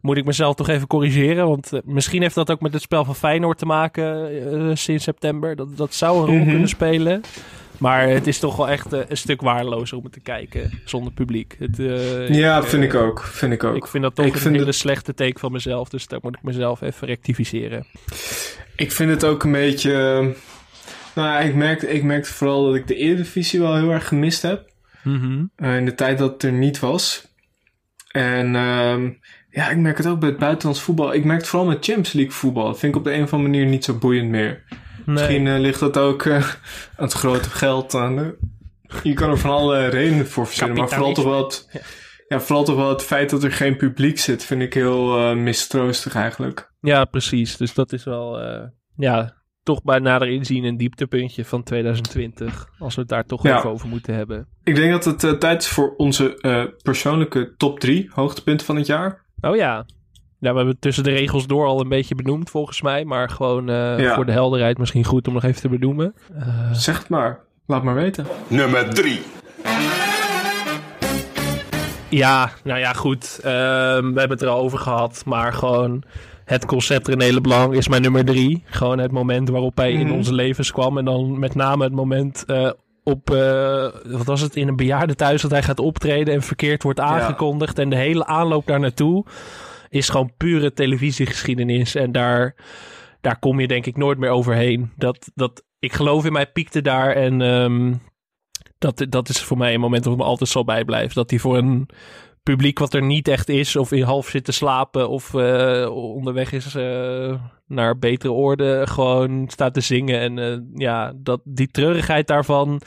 [0.00, 1.48] moet ik mezelf toch even corrigeren.
[1.48, 5.56] Want misschien heeft dat ook met het spel van Feyenoord te maken sinds september.
[5.56, 6.48] Dat, dat zou een rol Mhm.
[6.50, 7.20] kunnen spelen.
[7.78, 11.12] Maar het is toch wel echt eh, een stuk waardelozer om het te kijken zonder
[11.12, 11.56] publiek.
[11.58, 13.20] Het, eh, Ja, ik, vind eh, ik ook.
[13.22, 13.76] Vind ik ook.
[13.76, 15.88] Ik vind dat toch Ik een hele het- slechte take van mezelf.
[15.88, 17.86] Dus daar moet ik mezelf even rectificeren.
[18.76, 19.92] Ik vind het ook een beetje...
[19.92, 20.26] eh,
[21.14, 24.42] Nou ja, ik merkte, ik merkte vooral dat ik de Eredivisie wel heel erg gemist
[24.42, 24.70] heb.
[25.04, 25.44] Mhm.
[25.56, 27.26] Eh, in de tijd dat het er niet was.
[28.08, 29.10] En ehm,
[29.50, 31.14] ja, ik merk het ook bij het buitenlands voetbal.
[31.14, 32.64] Ik merk het vooral met Champions League voetbal.
[32.64, 34.62] Dat vind ik op de een of andere manier niet zo boeiend meer.
[35.12, 36.34] Misschien eh, ligt dat ook eh,
[36.96, 37.94] aan het grote geld.
[37.94, 38.34] Aan.
[39.02, 40.76] Je kan er van alle redenen voor verzinnen.
[40.76, 41.82] Maar vooral toch, wel het,
[42.28, 44.44] ja, vooral toch wel het feit dat er geen publiek zit...
[44.44, 46.72] vind ik heel eh, mistroostig eigenlijk.
[46.80, 47.56] Ja, precies.
[47.56, 48.40] Dus dat is wel,
[48.96, 52.68] ja, toch bij nader inzien een dieptepuntje van 2020.
[52.78, 53.56] Als we het daar toch Ja.
[53.56, 54.48] even over moeten hebben.
[54.64, 59.26] Ik denk dat het tijd is voor onze persoonlijke top 3 hoogtepunten van het jaar.
[59.40, 59.86] Oh ja.
[60.40, 63.04] Ja, we hebben het tussen de regels door al een beetje benoemd volgens mij.
[63.04, 64.14] Maar gewoon eh, Ja.
[64.14, 66.14] voor de helderheid misschien goed om nog even te benoemen.
[66.38, 67.40] Eh, Zeg het maar.
[67.66, 68.26] Laat maar weten.
[68.48, 69.20] Nummer 3.
[72.10, 73.40] Ja, nou ja, goed.
[73.42, 75.22] Ehm, we hebben het er al over gehad.
[75.26, 76.02] Maar gewoon
[76.44, 78.62] het concept René Leblanc is mijn nummer drie.
[78.66, 80.16] Gewoon het moment waarop hij in Mhm.
[80.16, 80.98] onze levens kwam.
[80.98, 82.70] En dan met name het moment eh,
[83.04, 87.00] op, eh, wat was het, in een bejaardentehuis dat hij gaat optreden en verkeerd wordt
[87.00, 87.78] aangekondigd.
[87.78, 89.24] En de hele aanloop daar naartoe
[89.88, 91.94] is gewoon pure televisiegeschiedenis.
[91.94, 92.54] En daar,
[93.20, 94.92] daar kom je denk ik nooit meer overheen.
[94.96, 97.42] Dat, dat, ik geloof in mij piekte daar en...
[97.42, 97.94] ehm,
[98.78, 101.14] dat, dat is voor mij een moment dat me altijd zal bijblijven.
[101.14, 101.88] Dat hij voor een
[102.42, 106.52] publiek wat er niet echt is, of in half zit te slapen, of eh, onderweg
[106.52, 107.34] is eh,
[107.66, 110.20] naar betere orde, gewoon staat te zingen.
[110.20, 112.80] En eh, ja, dat, die treurigheid daarvan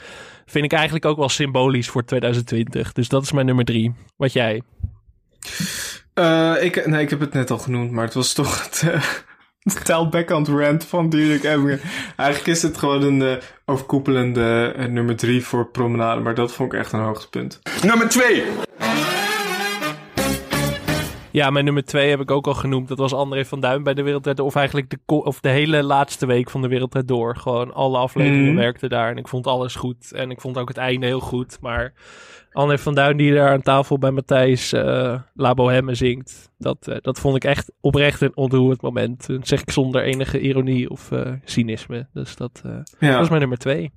[0.46, 2.92] vind ik eigenlijk ook wel symbolisch voor 2020.
[2.92, 3.94] Dus dat is mijn nummer drie.
[4.16, 4.62] Wat jij?
[6.14, 9.02] Eh, ik, nee, ik heb het net al genoemd, maar het was toch het, uh,
[9.84, 11.80] Tel Backhand rant van Dirk Emmer.
[12.16, 16.78] Eigenlijk is het gewoon een eh, overkoepelende nummer drie voor Promenade, maar dat vond ik
[16.78, 17.60] echt een hoogtepunt.
[17.82, 18.44] Nummer 2.
[21.32, 22.88] Ja, mijn nummer twee heb ik ook al genoemd.
[22.88, 24.46] Dat was André van Duin bij de Wereldrijd Door.
[24.46, 27.36] Of eigenlijk de, of de hele laatste week van de Wereldrijd Door.
[27.36, 28.56] Gewoon alle afleveringen Mhm.
[28.56, 29.10] werkten daar.
[29.10, 30.12] En ik vond alles goed.
[30.12, 31.58] En ik vond ook het einde heel goed.
[31.60, 31.92] Maar
[32.52, 36.50] André van Duin die daar aan tafel bij Matthijs eh La Bohème zingt.
[36.58, 39.26] Dat, eh, dat vond ik echt oprecht een ontroerend moment.
[39.26, 42.06] Dat zeg ik zonder enige ironie of eh, cynisme.
[42.12, 42.60] Dus dat,
[42.98, 43.12] Ja.
[43.12, 43.90] dat is mijn nummer twee.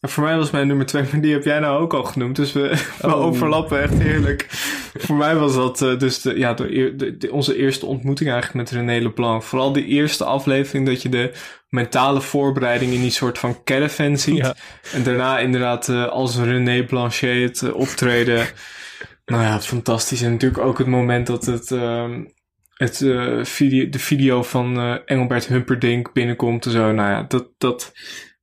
[0.00, 2.36] Ja, voor mij was mijn nummer twee, maar die heb jij nou ook al genoemd.
[2.36, 2.60] Dus we,
[3.00, 3.20] we Oh.
[3.20, 4.46] overlappen echt heerlijk.
[4.98, 8.30] voor mij was dat eh, dus de, ja, de, eer- de- de- onze eerste ontmoeting
[8.30, 9.42] eigenlijk met René Leblanc.
[9.42, 11.32] Vooral de eerste aflevering dat je de
[11.68, 14.52] mentale voorbereiding in die soort van caravan ziet.
[14.92, 18.46] En daarna inderdaad eh, als René Blanchet het eh, optreden.
[19.26, 20.22] Nou ja, fantastisch.
[20.22, 21.70] En natuurlijk ook het moment dat het...
[21.70, 22.24] ehm,
[22.74, 22.96] het,
[23.42, 26.92] video, de video van Engelbert Humperdinck binnenkomt en zo.
[26.92, 27.92] Nou ja, dat, dat,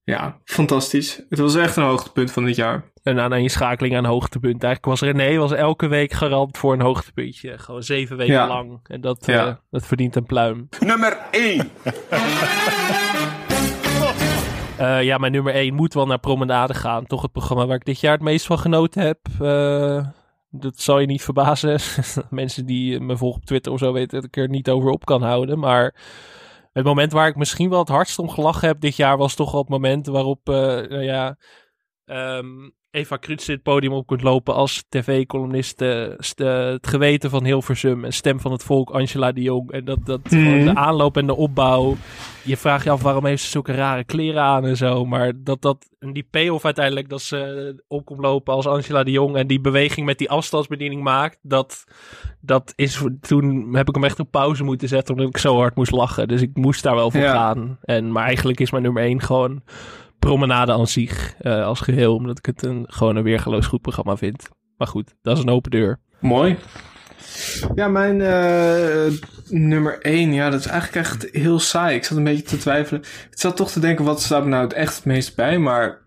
[0.04, 1.22] ja, fantastisch.
[1.30, 2.92] Het was echt een hoogtepunt van dit jaar.
[3.04, 4.64] En aan een schakeling aan hoogtepunt.
[4.64, 7.58] Eigenlijk was René was elke week garant voor een hoogtepuntje.
[7.58, 8.48] Gewoon zeven weken Ja.
[8.48, 8.80] lang.
[8.84, 9.48] En dat, Ja.
[9.48, 10.68] eh, dat verdient een pluim.
[10.80, 11.70] Nummer 1.
[14.78, 17.06] Eh, ja, mijn nummer 1 moet wel naar Promenade gaan.
[17.06, 19.20] Toch het programma waar ik dit jaar het meest van genoten heb.
[19.42, 20.06] Eh,
[20.50, 21.80] dat zal je niet verbazen.
[22.30, 25.06] Mensen die me volgen op Twitter of zo weten dat ik er niet over op
[25.06, 25.60] kan houden.
[25.60, 25.96] Maar
[26.74, 29.18] het moment waar ik misschien wel het hardst om gelachen heb dit jaar...
[29.18, 31.38] was toch wel het moment waarop, eh, nou ja...
[32.06, 35.82] ehm, Eva Krutse het podium op kunt lopen als tv-columnist.
[35.82, 39.72] eh, eh, het geweten van Hilversum en stem van het volk, Angela de Jong.
[39.72, 40.44] En dat, dat Mhm.
[40.44, 41.96] gewoon de aanloop en de opbouw.
[42.44, 45.06] Je vraagt je af waarom heeft ze zulke rare kleren aan en zo.
[45.06, 49.12] Maar dat, dat en die payoff uiteindelijk, dat ze op komt lopen als Angela de
[49.12, 49.36] Jong.
[49.36, 51.38] En die beweging met die afstandsbediening maakt.
[51.42, 51.84] Dat,
[52.42, 55.76] dat is, toen heb ik hem echt op pauze moeten zetten omdat ik zo hard
[55.76, 56.28] moest lachen.
[56.28, 57.34] Dus ik moest daar wel voor Ja.
[57.34, 57.78] gaan.
[57.82, 59.62] En, maar eigenlijk is mijn nummer één gewoon
[60.24, 62.16] promenade aan zich eh, als geheel.
[62.16, 64.50] Omdat ik het een, gewoon een weergeloos goed programma vind.
[64.78, 66.00] Maar goed, dat is een open deur.
[66.20, 66.58] Mooi.
[67.76, 69.14] Ja, mijn eh,
[69.50, 71.96] nummer 1, ja, dat is eigenlijk echt heel saai.
[71.96, 73.02] Ik zat een beetje te twijfelen.
[73.02, 75.58] Ik zat toch te denken, wat staat me nou het echt het meest bij?
[75.58, 76.02] Maar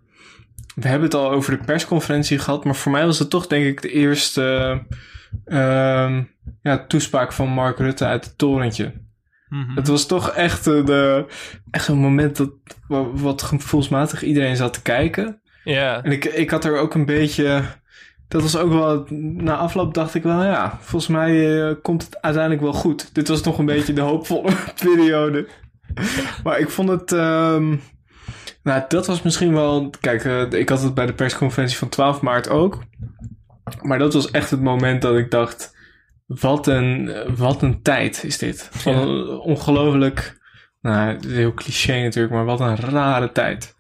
[0.74, 2.64] we hebben het al over de persconferentie gehad.
[2.64, 4.82] Maar voor mij was het toch, denk ik, de eerste
[5.44, 6.22] ehm,
[6.62, 8.92] ja, toespraak van Mark Rutte uit het torentje.
[9.74, 11.18] Het was toch echt, een, eh,
[11.70, 12.50] echt een moment dat,
[12.88, 15.40] wa- wat gevoelsmatig iedereen zat te kijken.
[15.64, 16.02] Ja.
[16.02, 17.62] En ik, ik had er ook een beetje.
[18.28, 19.06] Dat was ook wel.
[19.18, 23.14] Na afloop dacht ik wel, ja, volgens mij eh, komt het uiteindelijk wel goed.
[23.14, 24.52] Dit was nog een beetje de hoopvolle
[24.84, 25.48] periode.
[26.44, 27.12] Maar ik vond het.
[27.12, 27.76] ehm,
[28.62, 29.90] nou, dat was misschien wel.
[30.00, 32.82] Kijk, eh, ik had het bij de persconferentie van 12 maart ook.
[33.82, 35.75] Maar dat was echt het moment dat ik dacht.
[36.26, 38.68] Wat een, wat een tijd is dit.
[38.72, 40.44] Van, Ongelooflijk.
[40.80, 43.74] Nou, het is heel cliché natuurlijk, maar wat een rare tijd.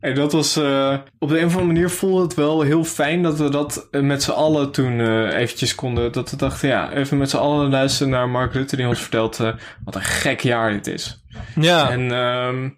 [0.00, 0.56] En dat was.
[0.56, 3.88] eh, op de een of andere manier voelde het wel heel fijn dat we dat
[3.90, 6.12] eh, met z'n allen toen eh, eventjes konden.
[6.12, 9.40] Dat we dachten, ja, even met z'n allen luisteren naar Mark Rutte die ons vertelt
[9.40, 9.52] eh,
[9.84, 11.24] wat een gek jaar dit is.
[11.54, 11.90] Ja.
[11.90, 12.68] En ehm,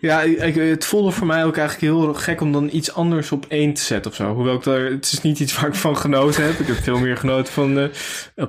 [0.00, 3.46] ja, ik, het voelde voor mij ook eigenlijk heel gek om dan iets anders op
[3.48, 4.34] één te zetten of zo.
[4.34, 6.58] Hoewel ik daar, het is niet iets waar ik van genoten heb.
[6.58, 7.90] Ik heb veel meer genoten van de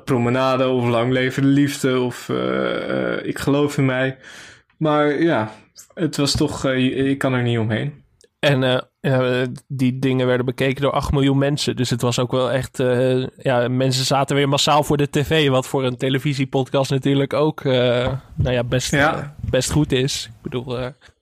[0.06, 4.18] promenade of lang leven de liefde of eh, eh, ik geloof in mij.
[4.78, 5.52] Maar ja,
[5.94, 8.04] het was toch, eh, ik kan er niet omheen.
[8.40, 8.64] En
[9.02, 11.76] eh, die dingen werden bekeken door 8 miljoen mensen.
[11.76, 12.80] Dus het was ook wel echt.
[12.80, 15.50] eh, ja, mensen zaten weer massaal voor de tv.
[15.50, 17.66] Wat voor een televisiepodcast natuurlijk ook.
[17.66, 17.72] eh,
[18.36, 20.26] nou ja, best, eh, best goed is.
[20.26, 20.78] Ik bedoel.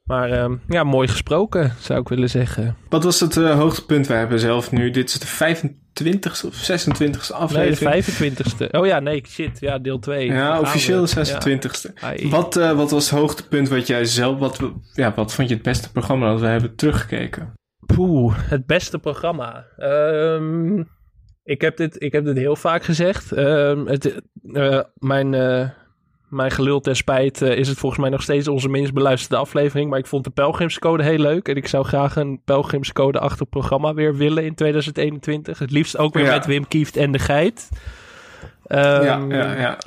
[0.08, 2.76] Maar eh, ja, mooi gesproken, zou ik willen zeggen.
[2.90, 4.08] Wat was het eh, hoogtepunt?
[4.08, 8.04] Wij hebben zelf nu, dit is de 25ste of 26ste Nee, aflevering.
[8.06, 8.70] de 25ste.
[8.72, 9.60] Oh ja, nee, shit.
[9.60, 10.26] Ja, deel 2.
[10.28, 12.30] Ja, officieel de 26ste.
[12.30, 15.54] Wat, eh, wat was het hoogtepunt wat jij zelf, wat, we- ja, wat vond je
[15.56, 17.54] het beste programma dat we hebben teruggekeken?
[17.96, 19.66] Poeh, het beste programma.
[19.78, 20.80] Ehm,
[21.44, 23.32] ik, heb dit, ik heb dit heel vaak gezegd.
[23.32, 24.22] Ehm, het,
[24.54, 25.34] eh, mijn,
[26.28, 29.90] mijn gelul ten spijt eh, is het volgens mij nog steeds onze minst beluisterde aflevering.
[29.90, 31.48] Maar ik vond de Pelgrimscode heel leuk.
[31.48, 35.60] En ik zou graag een Pelgrimscode-achtig programma weer willen in 2021.
[35.60, 36.34] Het liefst ook weer Ja.
[36.34, 37.70] met Wim Kieft en de Geit.
[38.68, 39.78] Ehm, Ja, ja, ja.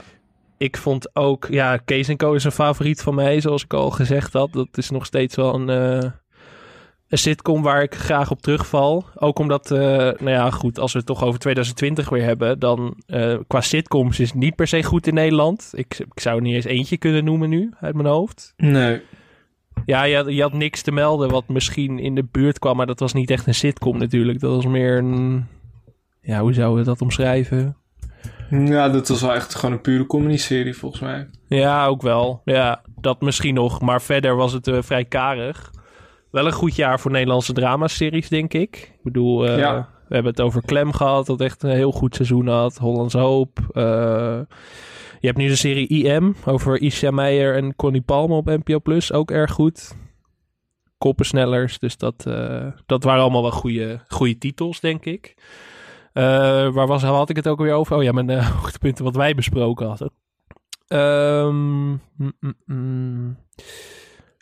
[0.59, 4.33] Ik vond ook, ja, Kees Co is een favoriet van mij, zoals ik al gezegd
[4.33, 4.53] had.
[4.53, 6.11] Dat is nog steeds wel een, eh,
[7.11, 9.05] een sitcom waar ik graag op terugval.
[9.15, 12.95] Ook omdat, eh, nou ja, goed, als we het toch over 2020 weer hebben, dan
[13.07, 15.71] eh, qua sitcoms is het niet per se goed in Nederland.
[15.75, 18.55] Ik, ik zou er niet eens eentje kunnen noemen nu, uit mijn hoofd.
[18.57, 19.01] Nee.
[19.87, 22.87] Ja, je had, je had niks te melden wat misschien in de buurt kwam, maar
[22.87, 24.41] dat was niet echt een sitcom natuurlijk.
[24.41, 25.47] Dat was meer een,
[26.21, 27.77] ja, hoe zouden we dat omschrijven?
[28.51, 31.29] Ja, dat was wel echt gewoon een pure comedy-serie volgens mij.
[31.49, 32.41] Ja, ook wel.
[32.45, 33.81] Ja, dat misschien nog.
[33.81, 35.71] Maar verder was het eh, vrij karig.
[36.31, 38.77] Wel een goed jaar voor Nederlandse dramaseries, denk ik.
[38.77, 39.89] Ik bedoel, eh, Ja.
[40.09, 42.77] we hebben het over Klem gehad, dat echt een heel goed seizoen had.
[42.77, 43.59] Hollandse Hoop.
[43.73, 44.41] Eh,
[45.21, 48.79] je hebt nu de serie IM over Isha Meijer en Connie Palme op NPO+.
[48.79, 49.97] Plus, ook erg goed.
[50.99, 55.35] Koppensnellers, dus dat, eh, dat waren allemaal wel goede, goede titels, denk ik.
[56.13, 57.97] Waar was, had ik het ook weer over?
[57.97, 60.11] Oh ja, mijn hoogtepunten wat wij besproken hadden.
[60.87, 62.01] Ehm, mm,
[62.41, 63.37] mm, mm.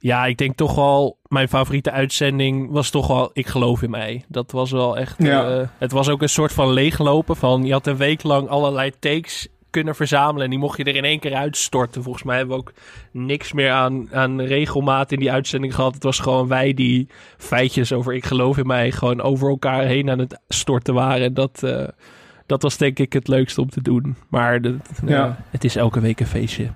[0.01, 4.25] Ja, ik denk toch wel, mijn favoriete uitzending was toch wel Ik geloof in mij.
[4.29, 5.59] Dat was wel echt, Ja.
[5.59, 8.93] eh, het was ook een soort van leeglopen van, je had een week lang allerlei
[8.99, 12.03] takes kunnen verzamelen en die mocht je er in één keer uitstorten.
[12.03, 12.73] Volgens mij hebben we ook
[13.13, 15.95] niks meer aan, aan regelmaat in die uitzending gehad.
[15.95, 20.11] Het was gewoon wij die feitjes over Ik geloof in mij gewoon over elkaar heen
[20.11, 21.27] aan het storten waren.
[21.27, 21.89] En dat, eh,
[22.47, 24.17] dat was denk ik het leukste om te doen.
[24.29, 24.77] Maar de,
[25.07, 25.15] Ja.
[25.17, 26.71] ja, het is elke week een feestje.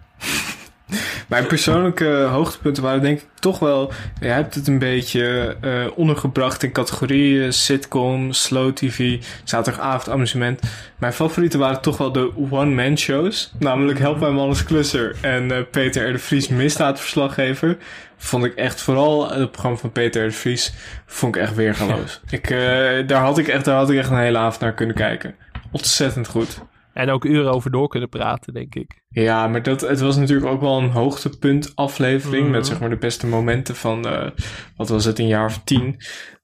[1.33, 3.93] Mijn persoonlijke hoogtepunten waren denk ik toch wel...
[4.20, 7.53] Je hebt het een beetje eh, ondergebracht in categorieën.
[7.53, 10.61] Sitcom, slow tv, zaterdagavond amusement.
[10.99, 13.53] Mijn favorieten waren toch wel de one-man shows.
[13.59, 16.12] Namelijk Help Mijn Man Klusser en eh, Peter R.
[16.12, 17.76] de Vries misdaadverslaggever.
[18.16, 20.28] Vond ik echt, vooral het programma van Peter R.
[20.28, 20.72] de Vries,
[21.07, 22.20] vond ik echt weergaloos.
[22.30, 22.59] ik, eh,
[23.07, 25.35] daar, had ik echt, daar had ik echt een hele avond naar kunnen kijken.
[25.70, 26.61] Ontzettend goed.
[26.93, 29.03] En ook uren over door kunnen praten, denk ik.
[29.09, 32.43] Ja, maar dat, het was natuurlijk ook wel een hoogtepunt aflevering.
[32.43, 32.53] Mhm.
[32.53, 34.30] Met zeg maar de beste momenten van, eh,
[34.76, 35.97] wat was het, een jaar of tien.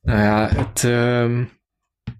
[0.02, 1.44] Nou ja, het, ehm,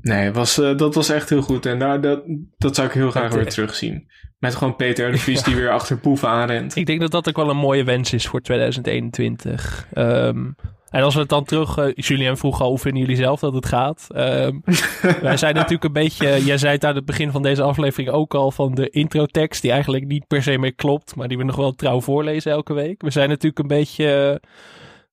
[0.01, 1.67] nee, was, eh, dat was echt heel goed.
[1.67, 2.23] En daar, dat,
[2.59, 4.07] dat zou ik heel graag weer eh, terugzien.
[4.39, 6.77] Met gewoon Peter de Vries die weer achter Poef aanrent.
[6.77, 9.87] Ik denk dat dat ook wel een mooie wens is voor 2021.
[9.93, 10.51] Ehm,
[10.91, 11.77] en als we het dan terug...
[11.79, 14.07] eh, Julien vroeg al, hoe vinden jullie zelf dat het gaat?
[14.15, 14.59] Ehm,
[15.23, 16.45] wij zijn natuurlijk een beetje...
[16.45, 19.63] Jij zei het aan het begin van deze aflevering ook al van de introtekst...
[19.63, 21.17] die eigenlijk niet per se meer klopt...
[21.17, 23.03] maar die we nog wel trouw voorlezen elke week.
[23.03, 24.39] We zijn natuurlijk een beetje...
[24.41, 24.49] eh,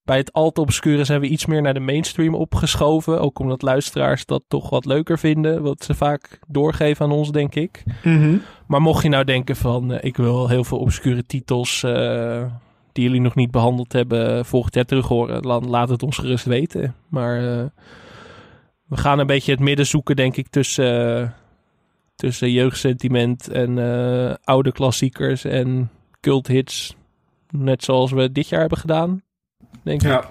[0.04, 3.22] bij het al te obscure zijn we iets meer naar de mainstream opgeschoven.
[3.22, 5.62] Ook omdat luisteraars dat toch wat leuker vinden.
[5.62, 7.84] Wat ze vaak doorgeven aan ons, denk ik.
[8.04, 8.38] Mhm.
[8.68, 9.94] Maar mocht je nou denken van...
[9.94, 11.84] eh, ik wil heel veel obscure titels...
[12.96, 14.46] die jullie nog niet behandeld hebben...
[14.46, 15.46] volgend jaar terug horen...
[15.70, 16.96] laat het ons gerust weten.
[17.08, 17.66] Maar eh,
[18.86, 20.48] we gaan een beetje het midden zoeken, denk ik...
[20.48, 21.30] tussen, eh,
[22.16, 25.44] tussen jeugdsentiment en eh, oude klassiekers...
[25.46, 25.90] en
[26.22, 26.96] culthits.
[27.50, 29.22] Net zoals we dit jaar hebben gedaan,
[29.84, 30.08] denk ik.
[30.08, 30.30] Ja.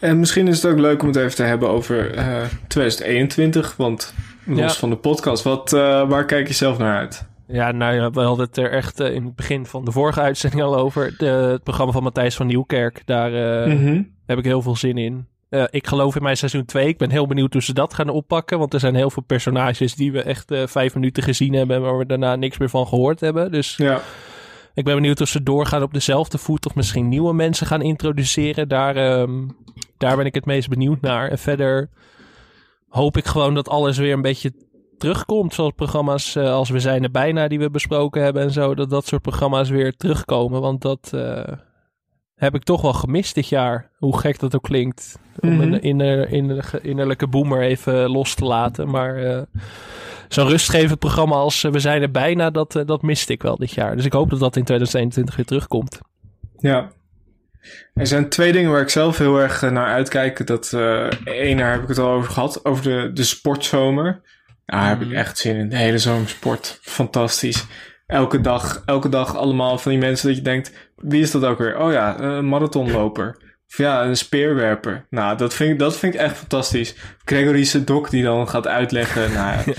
[0.00, 3.76] En misschien is het ook leuk om het even te hebben over eh, 2021.
[3.76, 4.14] Want
[4.44, 4.70] los Ja.
[4.70, 7.26] van de podcast, wat, eh, waar kijk je zelf naar uit?
[7.48, 10.20] Ja, nou ja, we hadden het er echt eh, in het begin van de vorige
[10.20, 11.14] uitzending al over.
[11.18, 13.02] De, het programma van Matthijs van Nieuwkerk.
[13.04, 14.02] Daar eh, Mhm.
[14.26, 15.26] heb ik heel veel zin in.
[15.48, 16.88] Eh, ik geloof in mijn seizoen 2.
[16.88, 18.58] Ik ben heel benieuwd hoe ze dat gaan oppakken.
[18.58, 21.76] Want er zijn heel veel personages die we echt vijf minuten gezien hebben.
[21.76, 23.52] en waar we daarna niks meer van gehoord hebben.
[23.52, 24.00] Dus ja.
[24.74, 26.66] ik ben benieuwd of ze doorgaan op dezelfde voet.
[26.66, 28.68] Of misschien nieuwe mensen gaan introduceren.
[28.68, 29.46] Daar, ehm,
[29.98, 31.28] daar ben ik het meest benieuwd naar.
[31.28, 31.88] En verder
[32.88, 34.52] hoop ik gewoon dat alles weer een beetje
[34.98, 35.54] terugkomt.
[35.54, 38.74] Zoals programma's eh, als We zijn er bijna die we besproken hebben en zo.
[38.74, 40.60] Dat dat soort programma's weer terugkomen.
[40.60, 41.42] Want dat eh,
[42.34, 43.90] heb ik toch wel gemist dit jaar.
[43.96, 45.18] Hoe gek dat ook klinkt.
[45.40, 45.60] Om Mhm.
[45.62, 48.90] een inner, inner- innerlijke boomer even los te laten.
[48.90, 49.42] Maar eh,
[50.28, 53.96] zo'n rustgevend programma als We zijn er bijna, dat, dat miste ik wel dit jaar.
[53.96, 55.98] Dus ik hoop dat dat in 2021 weer terugkomt.
[56.58, 56.90] Ja.
[57.94, 60.46] Er zijn twee dingen waar ik zelf heel erg naar uitkijk.
[60.46, 60.72] Dat
[61.24, 64.20] één, daar heb ik het al over gehad, over de, de sportzomer.
[64.72, 65.68] Daar heb ik echt zin in.
[65.68, 66.78] De hele zomersport.
[66.82, 67.66] Fantastisch.
[68.06, 71.58] Elke dag, elke dag allemaal van die mensen dat je denkt, wie is dat ook
[71.58, 71.78] weer?
[71.78, 73.36] Oh ja, een marathonloper.
[73.68, 75.06] Of ja, een speerwerper.
[75.10, 76.94] Nou, dat vind ik, dat vind ik echt fantastisch.
[77.24, 79.32] Gregory Sedok die dan gaat uitleggen.
[79.32, 79.74] Nou ja,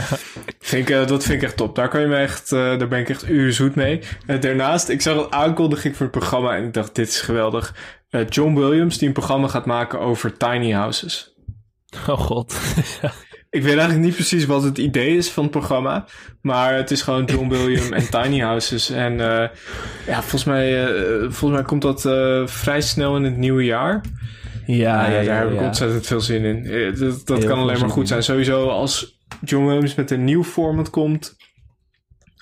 [0.59, 1.75] Vind ik, eh, dat vind ik echt top.
[1.75, 4.01] Daar kan je me echt, eh, daar ben ik echt uur zoet mee.
[4.25, 7.75] Eh, daarnaast, ik zag een aankondiging voor het programma en ik dacht, dit is geweldig.
[8.29, 11.33] John Williams die een programma gaat maken over tiny houses.
[12.07, 12.53] Oh god.
[13.49, 16.05] Ik weet eigenlijk niet precies wat het idee is van het programma.
[16.41, 18.89] Maar het is gewoon John Williams en tiny houses.
[18.89, 19.49] En eh,
[20.07, 24.01] ja, volgens mij, eh, volgens mij komt dat eh, vrij snel in het nieuwe jaar.
[24.65, 25.65] Ja, ja, ja, daar heb ik ja.
[25.65, 26.95] ontzettend veel zin in.
[26.99, 28.23] Dat, dat kan alleen maar goed zijn.
[28.23, 31.37] Sowieso als John Williams met een nieuw format komt.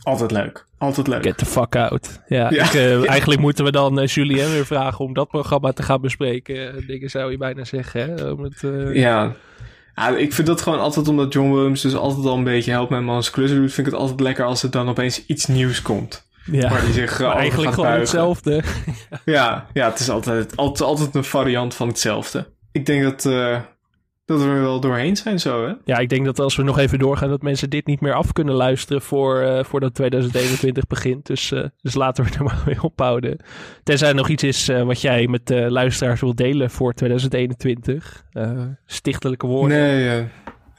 [0.03, 0.65] Altijd leuk.
[0.77, 1.23] Altijd leuk.
[1.23, 2.21] Get the fuck out.
[2.27, 2.63] Ja, Ja.
[2.63, 6.87] Ik, eigenlijk moeten we dan eh, Julien weer vragen om dat programma te gaan bespreken.
[6.87, 8.29] Dingen zou je bijna zeggen, hè?
[8.29, 9.35] Om het, Ja.
[9.97, 12.89] Ja, ik vind dat gewoon altijd omdat John Williams dus altijd al een beetje helpt
[12.89, 13.73] met Mans Klusser doet.
[13.73, 16.25] Vind ik het altijd lekker als er dan opeens iets nieuws komt.
[16.51, 16.69] Ja.
[16.69, 17.99] Waar die zich eh, eigenlijk gaat gewoon buigen.
[17.99, 18.63] hetzelfde.
[19.25, 22.47] Ja, ja, het is altijd, altijd, altijd een variant van hetzelfde.
[22.71, 23.59] Ik denk dat, eh,
[24.27, 25.73] dat we er wel doorheen zijn zo, hè?
[25.85, 28.31] Ja, ik denk dat als we nog even doorgaan, dat mensen dit niet meer af
[28.33, 31.25] kunnen luisteren voor, eh, voordat 2021 begint.
[31.25, 33.37] Dus, eh, dus laten we er maar mee ophouden.
[33.83, 38.23] Tenzij er nog iets is eh, wat jij met de luisteraars wilt delen voor 2021.
[38.31, 38.51] Eh,
[38.85, 39.77] stichtelijke woorden.
[39.77, 40.25] Nee,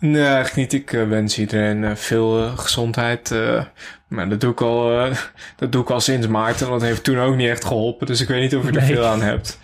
[0.01, 0.73] nee, eigenlijk niet.
[0.73, 3.35] Ik wens iedereen veel gezondheid.
[4.09, 5.09] maar dat doe, ik al,
[5.57, 6.63] dat doe ik al sinds maart.
[6.63, 8.07] En dat heeft toen ook niet echt geholpen.
[8.07, 8.95] Dus ik weet niet of je er Nee.
[8.95, 9.59] veel aan hebt.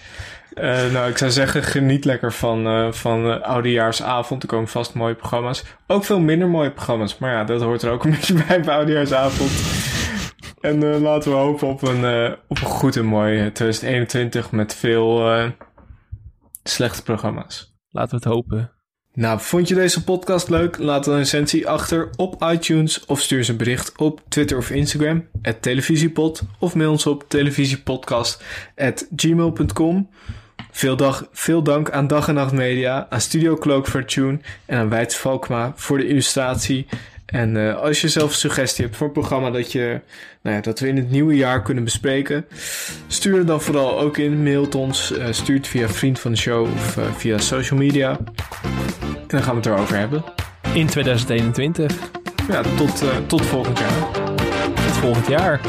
[0.55, 4.43] Eh, nou, ik zou zeggen, geniet lekker van, eh van Oudejaarsavond.
[4.43, 5.65] Er komen vast mooie programma's.
[5.87, 7.19] Ook veel minder mooie programma's.
[7.19, 9.51] Maar ja, dat hoort er ook een beetje bij bij Oudejaarsavond.
[10.61, 14.75] En eh, laten we hopen op een, op een goed en mooi eh, 2021 met
[14.75, 15.33] veel
[16.63, 17.75] slechte programma's.
[17.91, 18.73] Laten we het hopen.
[19.13, 20.79] Nou, vond je deze podcast leuk?
[20.79, 25.29] Laat een recensie achter op iTunes of stuur eens een bericht op Twitter of Instagram,
[25.61, 30.09] televisiepod, of mail ons op televisiepodcast.gmail.com.
[30.77, 34.39] Veel, dag, veel dank aan Dag en Nacht Media, aan Studio Cloak voor het tune
[34.67, 36.87] en aan Wijts Valkma voor de illustratie.
[37.27, 40.01] En eh, als je zelf een suggestie hebt voor een programma dat, je,
[40.43, 42.47] nou ja, dat we in het nieuwe jaar kunnen bespreken,
[43.07, 44.43] stuur het dan vooral ook in.
[44.43, 48.19] Mailt ons, eh, stuur het via Vriend van de Show of eh, via social media.
[49.11, 50.25] En dan gaan we het erover hebben.
[50.73, 51.97] In 2021.
[52.49, 54.11] Ja, tot, tot volgend jaar.
[54.75, 55.61] Tot volgend jaar.